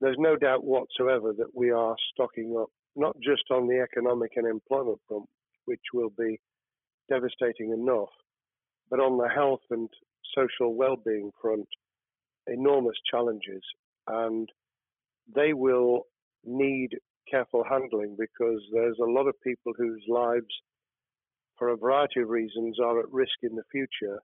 There's 0.00 0.16
no 0.18 0.36
doubt 0.36 0.64
whatsoever 0.64 1.32
that 1.38 1.54
we 1.54 1.70
are 1.70 1.94
stocking 2.12 2.56
up, 2.58 2.68
not 2.96 3.16
just 3.22 3.44
on 3.50 3.68
the 3.68 3.80
economic 3.80 4.32
and 4.36 4.46
employment 4.46 4.98
front, 5.06 5.26
which 5.66 5.80
will 5.92 6.10
be 6.18 6.40
devastating 7.08 7.72
enough, 7.72 8.08
but 8.88 9.00
on 9.00 9.18
the 9.18 9.28
health 9.28 9.60
and 9.70 9.88
social 10.34 10.74
well-being 10.74 11.30
front, 11.40 11.66
enormous 12.46 12.96
challenges, 13.10 13.62
and 14.06 14.48
they 15.34 15.52
will 15.52 16.06
need 16.44 16.90
careful 17.28 17.64
handling 17.68 18.16
because 18.18 18.60
there's 18.72 18.98
a 19.00 19.10
lot 19.10 19.26
of 19.26 19.40
people 19.42 19.72
whose 19.76 20.04
lives, 20.08 20.46
for 21.58 21.68
a 21.70 21.76
variety 21.76 22.20
of 22.20 22.28
reasons, 22.28 22.78
are 22.78 23.00
at 23.00 23.12
risk 23.12 23.34
in 23.42 23.54
the 23.54 23.62
future 23.70 24.20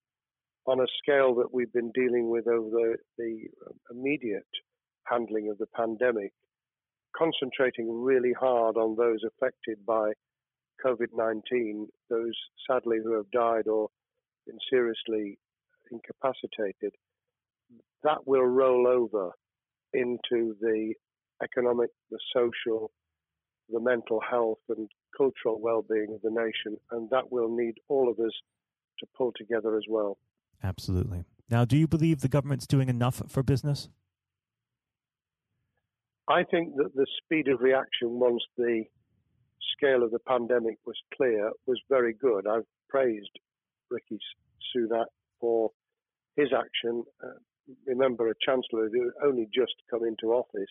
on 0.66 0.80
a 0.80 0.86
scale 0.98 1.34
that 1.36 1.52
we've 1.52 1.72
been 1.72 1.92
dealing 1.92 2.28
with 2.28 2.46
over 2.48 2.68
the, 2.70 2.96
the 3.18 3.48
um, 3.66 3.78
immediate 3.90 4.46
handling 5.04 5.48
of 5.50 5.58
the 5.58 5.66
pandemic, 5.74 6.32
concentrating 7.16 8.02
really 8.02 8.32
hard 8.32 8.76
on 8.76 8.96
those 8.96 9.20
affected 9.24 9.78
by 9.86 10.12
COVID 10.84 11.08
19, 11.14 11.88
those 12.10 12.34
sadly 12.68 12.98
who 13.02 13.14
have 13.14 13.30
died 13.30 13.68
or 13.68 13.88
been 14.46 14.58
seriously 14.70 15.38
incapacitated, 15.90 16.92
that 18.02 18.26
will 18.26 18.44
roll 18.44 18.86
over 18.86 19.30
into 19.92 20.56
the 20.60 20.94
economic, 21.42 21.90
the 22.10 22.18
social, 22.34 22.90
the 23.68 23.80
mental 23.80 24.20
health, 24.20 24.58
and 24.68 24.88
cultural 25.16 25.60
well 25.60 25.82
being 25.88 26.14
of 26.14 26.22
the 26.22 26.30
nation. 26.30 26.78
And 26.90 27.08
that 27.10 27.30
will 27.30 27.54
need 27.54 27.74
all 27.88 28.10
of 28.10 28.18
us 28.18 28.32
to 29.00 29.06
pull 29.16 29.32
together 29.36 29.76
as 29.76 29.84
well. 29.88 30.18
Absolutely. 30.62 31.24
Now, 31.50 31.64
do 31.64 31.76
you 31.76 31.86
believe 31.86 32.20
the 32.20 32.28
government's 32.28 32.66
doing 32.66 32.88
enough 32.88 33.22
for 33.28 33.42
business? 33.42 33.88
I 36.28 36.42
think 36.42 36.74
that 36.76 36.94
the 36.94 37.06
speed 37.22 37.46
of 37.48 37.60
reaction 37.60 38.18
once 38.18 38.42
the 38.56 38.84
scale 39.76 40.02
of 40.02 40.10
the 40.10 40.18
pandemic 40.18 40.78
was 40.84 40.96
clear 41.16 41.50
was 41.66 41.80
very 41.88 42.14
good. 42.14 42.46
I've 42.48 42.66
praised 42.88 43.30
Rishi 43.90 44.18
Sunak 44.74 45.06
for 45.40 45.70
his 46.36 46.48
action. 46.52 47.04
Uh, 47.22 47.38
remember, 47.86 48.28
a 48.28 48.34
chancellor 48.44 48.88
who 48.92 49.12
only 49.24 49.46
just 49.54 49.74
come 49.88 50.04
into 50.04 50.32
office 50.32 50.70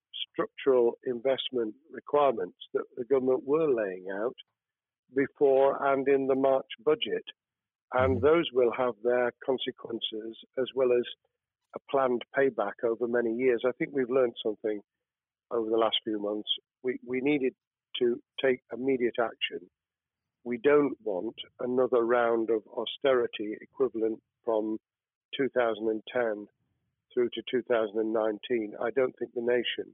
structural 0.31 0.93
investment 1.05 1.73
requirements 1.91 2.57
that 2.73 2.83
the 2.97 3.05
government 3.05 3.43
were 3.45 3.71
laying 3.71 4.05
out 4.13 4.35
before 5.15 5.77
and 5.91 6.07
in 6.07 6.27
the 6.27 6.35
March 6.35 6.67
budget. 6.85 7.25
And 7.93 8.17
mm-hmm. 8.17 8.25
those 8.25 8.45
will 8.53 8.71
have 8.77 8.93
their 9.03 9.31
consequences 9.45 10.37
as 10.57 10.67
well 10.75 10.91
as 10.91 11.03
a 11.75 11.79
planned 11.89 12.23
payback 12.37 12.83
over 12.83 13.07
many 13.07 13.33
years. 13.33 13.61
I 13.65 13.71
think 13.77 13.91
we've 13.93 14.09
learned 14.09 14.35
something 14.43 14.81
over 15.51 15.69
the 15.69 15.77
last 15.77 15.97
few 16.03 16.19
months. 16.21 16.49
We, 16.83 16.99
we 17.05 17.21
needed 17.21 17.53
to 17.99 18.21
take 18.43 18.61
immediate 18.73 19.15
action. 19.19 19.67
We 20.43 20.57
don't 20.57 20.95
want 21.03 21.35
another 21.59 22.03
round 22.03 22.49
of 22.49 22.61
austerity 22.75 23.55
equivalent 23.61 24.19
from 24.43 24.77
2010 25.37 26.47
through 27.13 27.29
to 27.33 27.41
2019. 27.51 28.73
I 28.81 28.89
don't 28.91 29.13
think 29.19 29.31
the 29.33 29.41
nation, 29.41 29.93